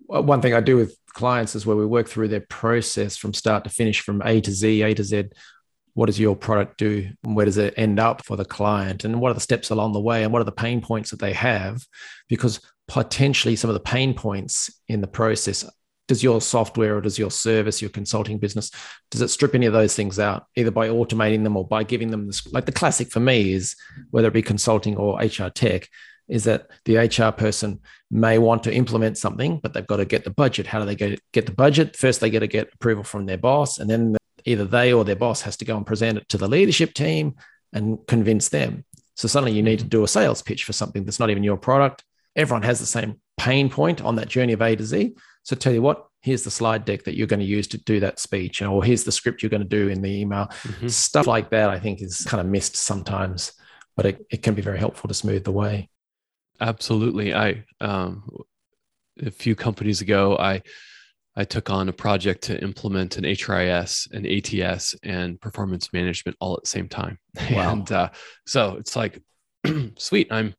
one 0.06 0.40
thing 0.40 0.54
I 0.54 0.60
do 0.60 0.76
with 0.76 0.96
clients 1.14 1.54
is 1.54 1.66
where 1.66 1.76
we 1.76 1.86
work 1.86 2.08
through 2.08 2.28
their 2.28 2.40
process 2.40 3.16
from 3.16 3.34
start 3.34 3.64
to 3.64 3.70
finish, 3.70 4.00
from 4.00 4.22
A 4.24 4.40
to 4.40 4.50
Z, 4.50 4.82
A 4.82 4.94
to 4.94 5.04
Z. 5.04 5.24
What 5.94 6.06
does 6.06 6.18
your 6.18 6.36
product 6.36 6.78
do? 6.78 7.10
And 7.22 7.36
Where 7.36 7.44
does 7.44 7.58
it 7.58 7.74
end 7.76 8.00
up 8.00 8.24
for 8.24 8.36
the 8.36 8.44
client? 8.44 9.04
And 9.04 9.20
what 9.20 9.30
are 9.30 9.34
the 9.34 9.40
steps 9.40 9.70
along 9.70 9.92
the 9.92 10.00
way? 10.00 10.24
And 10.24 10.32
what 10.32 10.40
are 10.40 10.46
the 10.46 10.52
pain 10.52 10.80
points 10.80 11.10
that 11.10 11.20
they 11.20 11.34
have? 11.34 11.86
Because 12.28 12.60
potentially 12.88 13.56
some 13.56 13.70
of 13.70 13.74
the 13.74 13.80
pain 13.80 14.14
points 14.14 14.70
in 14.88 15.00
the 15.00 15.06
process 15.06 15.64
does 16.08 16.22
your 16.22 16.40
software 16.40 16.96
or 16.96 17.00
does 17.00 17.18
your 17.18 17.30
service 17.30 17.80
your 17.80 17.90
consulting 17.90 18.38
business 18.38 18.70
does 19.10 19.22
it 19.22 19.28
strip 19.28 19.54
any 19.54 19.66
of 19.66 19.72
those 19.72 19.94
things 19.94 20.18
out 20.18 20.46
either 20.56 20.70
by 20.70 20.88
automating 20.88 21.44
them 21.44 21.56
or 21.56 21.66
by 21.66 21.84
giving 21.84 22.10
them 22.10 22.26
this 22.26 22.46
like 22.52 22.66
the 22.66 22.72
classic 22.72 23.10
for 23.10 23.20
me 23.20 23.52
is 23.52 23.76
whether 24.10 24.28
it 24.28 24.34
be 24.34 24.42
consulting 24.42 24.96
or 24.96 25.18
hr 25.22 25.48
tech 25.54 25.88
is 26.28 26.44
that 26.44 26.68
the 26.84 26.96
HR 26.96 27.32
person 27.32 27.80
may 28.10 28.38
want 28.38 28.62
to 28.64 28.72
implement 28.72 29.18
something, 29.18 29.58
but 29.62 29.72
they've 29.72 29.86
got 29.86 29.96
to 29.96 30.04
get 30.04 30.24
the 30.24 30.30
budget. 30.30 30.66
How 30.66 30.78
do 30.78 30.86
they 30.86 30.94
get, 30.94 31.20
get 31.32 31.46
the 31.46 31.52
budget? 31.52 31.96
First, 31.96 32.20
they 32.20 32.30
got 32.30 32.40
to 32.40 32.46
get 32.46 32.72
approval 32.74 33.04
from 33.04 33.26
their 33.26 33.38
boss, 33.38 33.78
and 33.78 33.88
then 33.88 34.16
either 34.44 34.64
they 34.64 34.92
or 34.92 35.04
their 35.04 35.16
boss 35.16 35.42
has 35.42 35.56
to 35.58 35.64
go 35.64 35.76
and 35.76 35.86
present 35.86 36.18
it 36.18 36.28
to 36.28 36.38
the 36.38 36.48
leadership 36.48 36.94
team 36.94 37.34
and 37.72 37.98
convince 38.06 38.48
them. 38.48 38.84
So 39.16 39.28
suddenly 39.28 39.52
you 39.52 39.62
need 39.62 39.78
to 39.80 39.84
do 39.84 40.04
a 40.04 40.08
sales 40.08 40.42
pitch 40.42 40.64
for 40.64 40.72
something 40.72 41.04
that's 41.04 41.20
not 41.20 41.30
even 41.30 41.44
your 41.44 41.56
product. 41.56 42.04
Everyone 42.34 42.62
has 42.62 42.80
the 42.80 42.86
same 42.86 43.20
pain 43.36 43.68
point 43.68 44.00
on 44.02 44.16
that 44.16 44.28
journey 44.28 44.52
of 44.52 44.62
A 44.62 44.74
to 44.74 44.84
Z. 44.84 45.14
So 45.42 45.56
tell 45.56 45.72
you 45.72 45.82
what, 45.82 46.06
here's 46.22 46.44
the 46.44 46.50
slide 46.50 46.84
deck 46.84 47.04
that 47.04 47.16
you're 47.16 47.26
going 47.26 47.40
to 47.40 47.46
use 47.46 47.66
to 47.68 47.78
do 47.78 48.00
that 48.00 48.18
speech, 48.18 48.62
or 48.62 48.82
here's 48.82 49.04
the 49.04 49.12
script 49.12 49.42
you're 49.42 49.50
going 49.50 49.62
to 49.62 49.68
do 49.68 49.88
in 49.88 50.02
the 50.02 50.20
email. 50.20 50.46
Mm-hmm. 50.46 50.88
Stuff 50.88 51.26
like 51.26 51.50
that, 51.50 51.68
I 51.68 51.78
think, 51.78 52.00
is 52.00 52.24
kind 52.24 52.40
of 52.40 52.46
missed 52.46 52.76
sometimes, 52.76 53.52
but 53.96 54.06
it, 54.06 54.26
it 54.30 54.42
can 54.42 54.54
be 54.54 54.62
very 54.62 54.78
helpful 54.78 55.08
to 55.08 55.14
smooth 55.14 55.44
the 55.44 55.52
way. 55.52 55.90
Absolutely. 56.62 57.34
I 57.34 57.64
um, 57.80 58.28
a 59.20 59.30
few 59.30 59.54
companies 59.54 60.00
ago, 60.00 60.36
I 60.38 60.62
I 61.34 61.44
took 61.44 61.70
on 61.70 61.88
a 61.88 61.92
project 61.92 62.42
to 62.44 62.62
implement 62.62 63.16
an 63.16 63.24
HRIS, 63.24 64.10
an 64.12 64.26
ATS, 64.26 64.94
and 65.02 65.40
performance 65.40 65.92
management 65.92 66.36
all 66.40 66.54
at 66.54 66.62
the 66.62 66.68
same 66.68 66.88
time. 66.88 67.18
Wow. 67.50 67.72
And 67.72 67.90
uh, 67.90 68.10
so 68.46 68.76
it's 68.76 68.94
like, 68.94 69.20
sweet. 69.98 70.28
I'm 70.30 70.54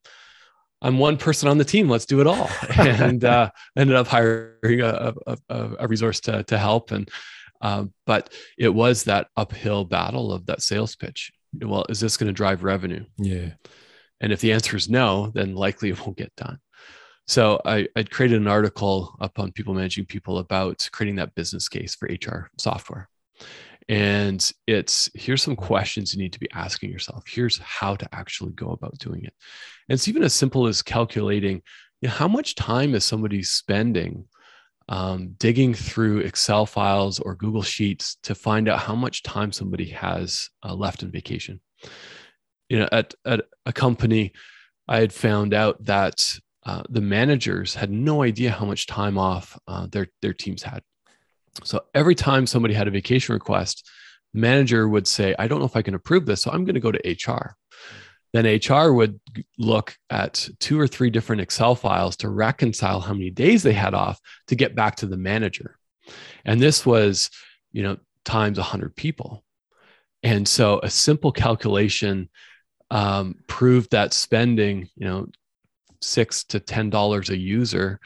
I'm 0.81 0.99
one 0.99 1.17
person 1.17 1.47
on 1.47 1.57
the 1.57 1.65
team. 1.65 1.89
Let's 1.89 2.05
do 2.05 2.19
it 2.19 2.27
all. 2.27 2.49
and 2.77 3.23
uh, 3.23 3.49
ended 3.77 3.95
up 3.95 4.07
hiring 4.07 4.81
a, 4.81 5.13
a, 5.25 5.37
a 5.79 5.87
resource 5.87 6.19
to 6.21 6.43
to 6.43 6.57
help. 6.57 6.91
And 6.91 7.09
um, 7.61 7.93
but 8.05 8.33
it 8.57 8.69
was 8.69 9.05
that 9.05 9.27
uphill 9.37 9.85
battle 9.85 10.33
of 10.33 10.47
that 10.47 10.61
sales 10.61 10.97
pitch. 10.97 11.31
Well, 11.61 11.85
is 11.87 12.01
this 12.01 12.17
going 12.17 12.27
to 12.27 12.33
drive 12.33 12.63
revenue? 12.63 13.05
Yeah. 13.17 13.51
And 14.21 14.31
if 14.31 14.41
the 14.41 14.53
answer 14.53 14.75
is 14.77 14.89
no, 14.89 15.31
then 15.33 15.55
likely 15.55 15.89
it 15.89 15.99
won't 15.99 16.17
get 16.17 16.35
done. 16.35 16.59
So 17.27 17.61
I, 17.65 17.87
I 17.95 18.03
created 18.03 18.41
an 18.41 18.47
article 18.47 19.15
up 19.21 19.39
on 19.39 19.51
People 19.51 19.73
Managing 19.73 20.05
People 20.05 20.39
about 20.39 20.87
creating 20.91 21.15
that 21.17 21.35
business 21.35 21.69
case 21.69 21.95
for 21.95 22.07
HR 22.07 22.49
software. 22.57 23.09
And 23.89 24.51
it's 24.67 25.09
here's 25.13 25.43
some 25.43 25.55
questions 25.55 26.13
you 26.13 26.21
need 26.21 26.33
to 26.33 26.39
be 26.39 26.51
asking 26.53 26.91
yourself. 26.91 27.25
Here's 27.27 27.57
how 27.59 27.95
to 27.95 28.07
actually 28.13 28.51
go 28.53 28.71
about 28.71 28.97
doing 28.97 29.23
it. 29.23 29.33
And 29.89 29.95
it's 29.95 30.07
even 30.07 30.23
as 30.23 30.33
simple 30.33 30.67
as 30.67 30.81
calculating 30.81 31.61
you 32.01 32.07
know, 32.07 32.13
how 32.13 32.27
much 32.27 32.55
time 32.55 32.95
is 32.95 33.03
somebody 33.03 33.43
spending 33.43 34.25
um, 34.89 35.35
digging 35.37 35.73
through 35.73 36.19
Excel 36.19 36.65
files 36.65 37.19
or 37.19 37.35
Google 37.35 37.61
Sheets 37.61 38.17
to 38.23 38.35
find 38.35 38.67
out 38.67 38.79
how 38.79 38.95
much 38.95 39.23
time 39.23 39.51
somebody 39.51 39.89
has 39.89 40.49
uh, 40.63 40.73
left 40.73 41.03
in 41.03 41.11
vacation 41.11 41.61
you 42.73 42.79
know, 42.79 42.89
at, 42.91 43.13
at 43.23 43.45
a 43.67 43.71
company, 43.71 44.33
I 44.87 44.97
had 44.97 45.13
found 45.13 45.53
out 45.53 45.85
that 45.85 46.39
uh, 46.65 46.81
the 46.89 47.01
managers 47.01 47.75
had 47.75 47.91
no 47.91 48.23
idea 48.23 48.49
how 48.49 48.65
much 48.65 48.87
time 48.87 49.15
off 49.15 49.59
uh, 49.67 49.85
their 49.91 50.07
their 50.23 50.33
teams 50.33 50.63
had. 50.63 50.81
So 51.63 51.81
every 51.93 52.15
time 52.15 52.47
somebody 52.47 52.73
had 52.73 52.87
a 52.87 52.91
vacation 52.91 53.33
request, 53.33 53.87
manager 54.33 54.87
would 54.87 55.05
say, 55.05 55.35
"I 55.37 55.47
don't 55.47 55.59
know 55.59 55.67
if 55.67 55.75
I 55.75 55.83
can 55.83 55.93
approve 55.93 56.25
this, 56.25 56.41
so 56.41 56.49
I'm 56.49 56.65
going 56.65 56.73
to 56.73 56.79
go 56.79 56.91
to 56.91 57.09
HR." 57.11 57.55
Then 58.33 58.47
HR 58.47 58.91
would 58.91 59.19
look 59.59 59.95
at 60.09 60.49
two 60.59 60.79
or 60.79 60.87
three 60.87 61.11
different 61.11 61.43
Excel 61.43 61.75
files 61.75 62.15
to 62.17 62.29
reconcile 62.29 63.01
how 63.01 63.13
many 63.13 63.29
days 63.29 63.61
they 63.61 63.73
had 63.73 63.93
off 63.93 64.19
to 64.47 64.55
get 64.55 64.73
back 64.73 64.95
to 64.95 65.05
the 65.05 65.17
manager. 65.17 65.77
And 66.43 66.59
this 66.59 66.87
was, 66.87 67.29
you 67.71 67.83
know, 67.83 67.97
times 68.25 68.57
100 68.57 68.95
people. 68.95 69.43
And 70.23 70.47
so 70.47 70.79
a 70.81 70.89
simple 70.89 71.31
calculation 71.31 72.29
um, 72.93 73.35
proved 73.47 73.89
that 73.91 74.13
spending, 74.13 74.87
you 74.95 75.07
know, 75.07 75.27
six 75.99 76.43
to 76.45 76.59
ten 76.59 76.91
dollars 76.91 77.31
a 77.31 77.37
user 77.37 77.99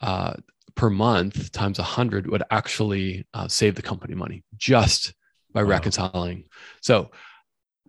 uh, 0.00 0.32
per 0.74 0.88
month 0.88 1.52
times 1.52 1.78
a 1.78 1.82
hundred 1.82 2.26
would 2.30 2.42
actually 2.50 3.26
uh, 3.34 3.46
save 3.46 3.74
the 3.74 3.82
company 3.82 4.14
money 4.14 4.42
just 4.56 5.12
by 5.52 5.62
wow. 5.62 5.68
reconciling. 5.68 6.44
So 6.80 7.10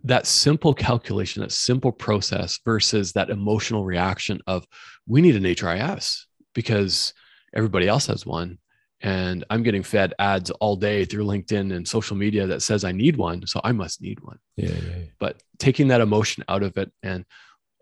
that 0.04 0.26
simple 0.26 0.74
calculation, 0.74 1.40
that 1.40 1.50
simple 1.50 1.90
process 1.92 2.60
versus 2.62 3.14
that 3.14 3.30
emotional 3.30 3.86
reaction 3.86 4.38
of 4.46 4.66
we 5.06 5.22
need 5.22 5.36
an 5.36 5.44
HRIS 5.44 6.26
because 6.54 7.14
everybody 7.54 7.88
else 7.88 8.06
has 8.08 8.26
one 8.26 8.58
and 9.04 9.44
I'm 9.50 9.62
getting 9.62 9.82
fed 9.82 10.14
ads 10.18 10.50
all 10.50 10.76
day 10.76 11.04
through 11.04 11.26
LinkedIn 11.26 11.76
and 11.76 11.86
social 11.86 12.16
media 12.16 12.46
that 12.46 12.62
says 12.62 12.84
I 12.84 12.92
need 12.92 13.16
one, 13.16 13.46
so 13.46 13.60
I 13.62 13.70
must 13.70 14.00
need 14.00 14.18
one. 14.20 14.38
Yeah, 14.56 14.70
yeah, 14.70 14.96
yeah. 14.96 15.04
But 15.20 15.42
taking 15.58 15.88
that 15.88 16.00
emotion 16.00 16.42
out 16.48 16.62
of 16.62 16.78
it, 16.78 16.90
and 17.02 17.26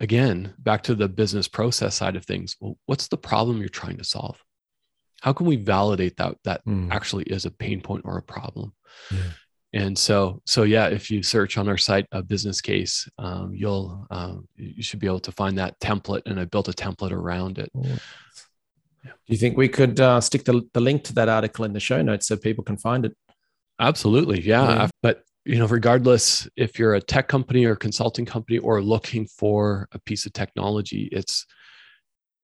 again, 0.00 0.52
back 0.58 0.82
to 0.84 0.96
the 0.96 1.08
business 1.08 1.46
process 1.46 1.94
side 1.94 2.16
of 2.16 2.26
things. 2.26 2.56
Well, 2.60 2.76
what's 2.86 3.06
the 3.06 3.16
problem 3.16 3.60
you're 3.60 3.68
trying 3.68 3.98
to 3.98 4.04
solve? 4.04 4.36
How 5.20 5.32
can 5.32 5.46
we 5.46 5.54
validate 5.54 6.16
that 6.16 6.38
that 6.42 6.66
mm. 6.66 6.90
actually 6.90 7.24
is 7.24 7.46
a 7.46 7.52
pain 7.52 7.80
point 7.80 8.02
or 8.04 8.18
a 8.18 8.22
problem? 8.22 8.72
Yeah. 9.12 9.30
And 9.74 9.96
so, 9.96 10.42
so 10.44 10.64
yeah, 10.64 10.88
if 10.88 11.08
you 11.08 11.22
search 11.22 11.56
on 11.56 11.68
our 11.68 11.78
site 11.78 12.06
a 12.12 12.22
business 12.22 12.60
case, 12.60 13.08
um, 13.18 13.54
you'll 13.54 14.08
um, 14.10 14.48
you 14.56 14.82
should 14.82 14.98
be 14.98 15.06
able 15.06 15.20
to 15.20 15.32
find 15.32 15.56
that 15.58 15.78
template, 15.78 16.22
and 16.26 16.40
I 16.40 16.46
built 16.46 16.68
a 16.68 16.72
template 16.72 17.12
around 17.12 17.58
it. 17.58 17.70
Oh 17.76 17.96
do 19.04 19.10
you 19.26 19.36
think 19.36 19.56
we 19.56 19.68
could 19.68 20.00
uh, 20.00 20.20
stick 20.20 20.44
the, 20.44 20.62
the 20.74 20.80
link 20.80 21.04
to 21.04 21.14
that 21.14 21.28
article 21.28 21.64
in 21.64 21.72
the 21.72 21.80
show 21.80 22.02
notes 22.02 22.26
so 22.26 22.36
people 22.36 22.64
can 22.64 22.76
find 22.76 23.04
it? 23.04 23.16
Absolutely. 23.80 24.40
Yeah. 24.40 24.68
yeah. 24.68 24.88
But 25.02 25.22
you 25.44 25.58
know, 25.58 25.66
regardless 25.66 26.48
if 26.56 26.78
you're 26.78 26.94
a 26.94 27.00
tech 27.00 27.26
company 27.26 27.64
or 27.64 27.74
consulting 27.74 28.24
company 28.24 28.58
or 28.58 28.80
looking 28.80 29.26
for 29.26 29.88
a 29.92 29.98
piece 29.98 30.24
of 30.24 30.32
technology, 30.32 31.08
it's 31.10 31.46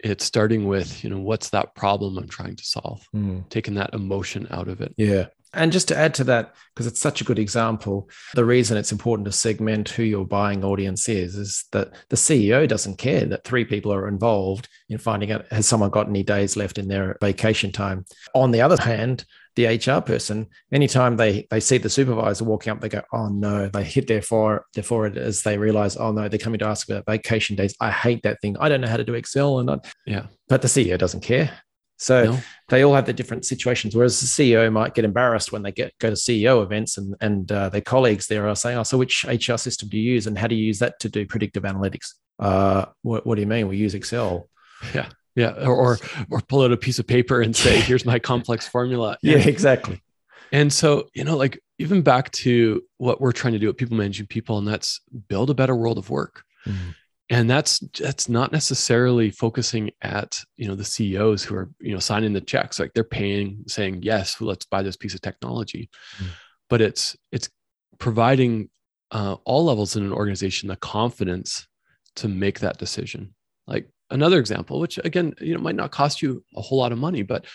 it's 0.01 0.25
starting 0.25 0.67
with 0.67 1.03
you 1.03 1.11
know 1.11 1.19
what's 1.19 1.51
that 1.51 1.75
problem 1.75 2.19
i'm 2.19 2.29
trying 2.29 2.55
to 2.55 2.65
solve 2.65 3.05
mm. 3.15 3.47
taking 3.49 3.75
that 3.75 3.93
emotion 3.95 4.47
out 4.51 4.69
of 4.69 4.81
it 4.81 4.95
yeah 4.97 5.27
and 5.55 5.73
just 5.73 5.89
to 5.89 5.97
add 5.97 6.15
to 6.15 6.25
that 6.25 6.55
because 6.75 6.87
it's 6.87 7.01
such 7.01 7.21
a 7.21 7.25
good 7.25 7.39
example 7.39 8.09
the 8.35 8.45
reason 8.45 8.77
it's 8.77 8.93
important 8.93 9.27
to 9.27 9.33
segment 9.33 9.89
who 9.91 10.03
your 10.03 10.25
buying 10.25 10.65
audience 10.65 11.09
is 11.09 11.35
is 11.35 11.65
that 11.73 11.93
the 12.11 12.17
ceo 12.17 12.67
doesn't 12.67 12.99
care 12.99 13.25
that 13.25 13.45
three 13.45 13.65
people 13.65 13.93
are 13.93 14.09
involved 14.09 14.69
in 14.89 14.99
finding 14.99 15.33
out 15.33 15.47
has 15.51 15.67
someone 15.67 15.91
got 15.91 16.09
any 16.09 16.23
days 16.23 16.57
left 16.57 16.79
in 16.79 16.89
their 16.89 17.17
vacation 17.21 17.73
time 17.73 18.05
on 18.35 18.51
the 18.51 18.61
other 18.61 18.81
hand 18.83 19.25
the 19.59 19.67
HR 19.67 20.01
person, 20.01 20.47
anytime 20.71 21.17
they 21.17 21.49
they 21.51 21.59
see 21.59 21.79
the 21.79 21.91
supervisor 21.91 22.45
walking 22.45 22.71
up, 22.71 22.81
they 22.81 22.89
go, 22.89 23.03
"Oh 23.13 23.29
no!" 23.29 23.69
They 23.69 23.83
hit 23.83 24.07
their 24.07 24.23
fore 24.23 24.65
their 24.73 24.85
forehead 24.85 25.19
as 25.19 25.43
they 25.43 25.59
realize, 25.59 25.97
"Oh 25.97 26.13
no!" 26.13 26.29
They're 26.29 26.39
coming 26.39 26.61
to 26.61 26.67
ask 26.67 26.89
about 26.89 27.07
vacation 27.07 27.57
days. 27.57 27.75
I 27.81 27.91
hate 27.91 28.23
that 28.23 28.41
thing. 28.41 28.57
I 28.61 28.69
don't 28.69 28.81
know 28.81 28.87
how 28.87 28.99
to 28.99 29.05
do 29.05 29.15
Excel, 29.15 29.59
and 29.59 29.69
I, 29.69 29.79
yeah, 30.07 30.27
but 30.49 30.63
the 30.63 30.69
CEO 30.69 30.97
doesn't 30.97 31.23
care. 31.23 31.51
So 31.99 32.25
no. 32.25 32.39
they 32.69 32.83
all 32.83 32.95
have 32.95 33.07
their 33.07 33.15
different 33.15 33.45
situations. 33.45 33.95
Whereas 33.95 34.21
the 34.21 34.27
CEO 34.27 34.73
might 34.73 34.95
get 34.95 35.05
embarrassed 35.05 35.53
when 35.53 35.63
they 35.63 35.73
get 35.73 35.93
go 35.99 36.11
to 36.11 36.17
CEO 36.17 36.63
events 36.63 36.97
and 36.97 37.15
and 37.21 37.51
uh, 37.51 37.69
their 37.69 37.81
colleagues 37.81 38.29
there 38.29 38.49
are 38.49 38.57
saying, 38.57 38.79
"Oh, 38.79 38.85
so 38.85 38.97
which 38.97 39.25
HR 39.25 39.57
system 39.57 39.89
do 39.89 39.99
you 39.99 40.13
use, 40.13 40.27
and 40.27 40.39
how 40.39 40.47
do 40.47 40.55
you 40.55 40.65
use 40.65 40.79
that 40.79 41.01
to 41.01 41.09
do 41.09 41.27
predictive 41.27 41.65
analytics?" 41.65 42.15
Uh, 42.39 42.87
what, 43.03 43.27
what 43.27 43.35
do 43.35 43.41
you 43.41 43.49
mean? 43.49 43.67
We 43.67 43.77
use 43.77 43.95
Excel. 43.95 44.49
Yeah. 44.95 45.09
Yeah, 45.35 45.53
or, 45.65 45.75
or 45.75 45.99
or 46.31 46.41
pull 46.41 46.63
out 46.63 46.73
a 46.73 46.77
piece 46.77 46.99
of 46.99 47.07
paper 47.07 47.41
and 47.43 47.55
say, 47.55 47.81
"Here's 47.89 48.05
my 48.05 48.19
complex 48.19 48.67
formula." 48.67 49.19
Yeah, 49.23 49.39
exactly. 49.39 50.03
And 50.51 50.73
so, 50.73 51.09
you 51.15 51.23
know, 51.25 51.37
like 51.37 51.61
even 51.79 52.03
back 52.03 52.31
to 52.33 52.83
what 52.97 53.21
we're 53.21 53.33
trying 53.33 53.53
to 53.53 53.59
do 53.59 53.69
at 53.69 53.77
people 53.77 53.97
managing 53.97 54.27
people, 54.27 54.59
and 54.59 54.67
that's 54.67 55.01
build 55.29 55.51
a 55.51 55.55
better 55.55 55.77
world 55.77 55.99
of 55.99 56.11
work. 56.11 56.43
Mm-hmm. 56.67 56.91
And 57.31 57.49
that's 57.49 57.81
that's 57.99 58.29
not 58.29 58.53
necessarily 58.53 59.31
focusing 59.31 59.91
at 60.01 60.41
you 60.57 60.67
know 60.67 60.75
the 60.75 60.85
CEOs 60.85 61.45
who 61.45 61.55
are 61.57 61.71
you 61.79 61.93
know 61.93 61.99
signing 61.99 62.33
the 62.33 62.41
checks, 62.41 62.79
like 62.79 62.95
they're 62.95 63.05
paying, 63.05 63.65
saying 63.67 64.03
yes, 64.03 64.41
let's 64.41 64.65
buy 64.65 64.83
this 64.83 64.97
piece 64.97 65.15
of 65.15 65.21
technology. 65.21 65.91
Mm-hmm. 66.17 66.33
But 66.71 66.81
it's 66.81 67.17
it's 67.31 67.51
providing 67.99 68.71
uh, 69.11 69.37
all 69.45 69.65
levels 69.65 69.97
in 69.97 70.05
an 70.05 70.13
organization 70.13 70.69
the 70.69 70.77
confidence 70.77 71.67
to 72.17 72.29
make 72.29 72.61
that 72.61 72.79
decision. 72.79 73.35
Like 73.67 73.89
another 74.11 74.39
example, 74.39 74.81
which 74.81 74.99
again, 75.05 75.35
you 75.41 75.55
know, 75.55 75.61
might 75.61 75.77
not 75.77 75.91
cost 75.91 76.23
you 76.23 76.45
a 76.57 76.63
whole 76.63 76.79
lot 76.79 76.93
of 76.93 76.99
money, 76.99 77.23
but 77.23 77.47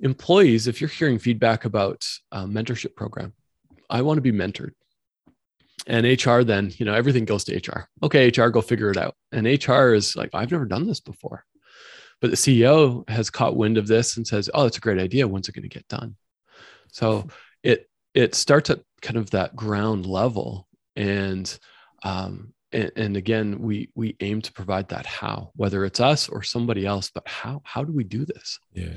employees, 0.00 0.66
if 0.66 0.80
you're 0.80 0.88
hearing 0.88 1.18
feedback 1.18 1.64
about 1.64 2.06
a 2.32 2.44
mentorship 2.46 2.94
program, 2.94 3.32
I 3.88 4.02
want 4.02 4.18
to 4.18 4.22
be 4.22 4.32
mentored. 4.32 4.72
And 5.86 6.06
HR 6.06 6.42
then, 6.42 6.72
you 6.76 6.84
know, 6.84 6.94
everything 6.94 7.24
goes 7.24 7.44
to 7.44 7.56
HR. 7.56 7.88
Okay, 8.02 8.28
HR, 8.28 8.48
go 8.48 8.60
figure 8.60 8.90
it 8.90 8.96
out. 8.96 9.14
And 9.32 9.46
HR 9.46 9.94
is 9.94 10.16
like, 10.16 10.30
I've 10.34 10.50
never 10.50 10.66
done 10.66 10.86
this 10.86 11.00
before. 11.00 11.44
But 12.20 12.30
the 12.30 12.36
CEO 12.36 13.08
has 13.08 13.30
caught 13.30 13.56
wind 13.56 13.78
of 13.78 13.86
this 13.86 14.16
and 14.16 14.26
says, 14.26 14.50
Oh, 14.52 14.64
that's 14.64 14.76
a 14.76 14.80
great 14.80 15.00
idea. 15.00 15.26
When's 15.26 15.48
it 15.48 15.54
going 15.54 15.62
to 15.62 15.68
get 15.68 15.88
done? 15.88 16.16
So 16.92 17.28
it 17.62 17.88
it 18.12 18.34
starts 18.34 18.68
at 18.68 18.80
kind 19.00 19.16
of 19.16 19.30
that 19.30 19.56
ground 19.56 20.04
level. 20.04 20.68
And 20.96 21.58
um, 22.02 22.52
and, 22.72 22.92
and, 22.96 23.16
again 23.16 23.60
we 23.60 23.90
we 23.94 24.16
aim 24.20 24.40
to 24.42 24.52
provide 24.52 24.88
that 24.88 25.06
how 25.06 25.50
whether 25.56 25.84
it's 25.84 26.00
us 26.00 26.28
or 26.28 26.42
somebody 26.42 26.86
else 26.86 27.10
but 27.12 27.26
how 27.26 27.60
how 27.64 27.82
do 27.82 27.92
we 27.92 28.04
do 28.04 28.24
this 28.24 28.58
yeah 28.72 28.92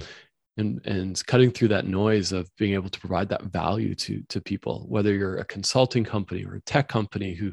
and 0.57 0.81
and 0.85 1.25
cutting 1.25 1.51
through 1.51 1.69
that 1.69 1.87
noise 1.87 2.31
of 2.31 2.49
being 2.57 2.73
able 2.73 2.89
to 2.89 2.99
provide 2.99 3.29
that 3.29 3.43
value 3.43 3.95
to 3.95 4.21
to 4.29 4.41
people 4.41 4.85
whether 4.87 5.13
you're 5.13 5.37
a 5.37 5.45
consulting 5.45 6.03
company 6.03 6.45
or 6.45 6.55
a 6.55 6.61
tech 6.61 6.87
company 6.87 7.33
who 7.33 7.51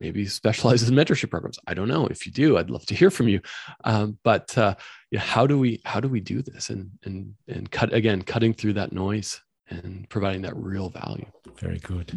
maybe 0.00 0.26
specializes 0.26 0.88
in 0.88 0.96
mentorship 0.96 1.30
programs. 1.30 1.58
I 1.66 1.74
don't 1.74 1.88
know. 1.88 2.06
If 2.06 2.26
you 2.26 2.32
do 2.32 2.58
i'd 2.58 2.70
love 2.70 2.84
to 2.86 2.94
hear 2.94 3.10
from 3.10 3.28
you. 3.28 3.40
Um, 3.84 4.18
but 4.24 4.56
uh, 4.58 4.74
yeah, 5.10 5.20
how 5.20 5.46
do 5.46 5.58
we 5.58 5.80
how 5.84 6.00
do 6.00 6.08
we 6.08 6.20
do 6.20 6.42
this 6.42 6.70
and 6.70 6.90
and 7.04 7.34
and 7.48 7.70
cut 7.70 7.92
again 7.92 8.22
cutting 8.22 8.52
through 8.52 8.74
that 8.74 8.92
noise 8.92 9.40
and 9.68 10.08
providing 10.08 10.42
that 10.42 10.56
real 10.56 10.90
value? 10.90 11.26
Very 11.58 11.78
good. 11.78 12.10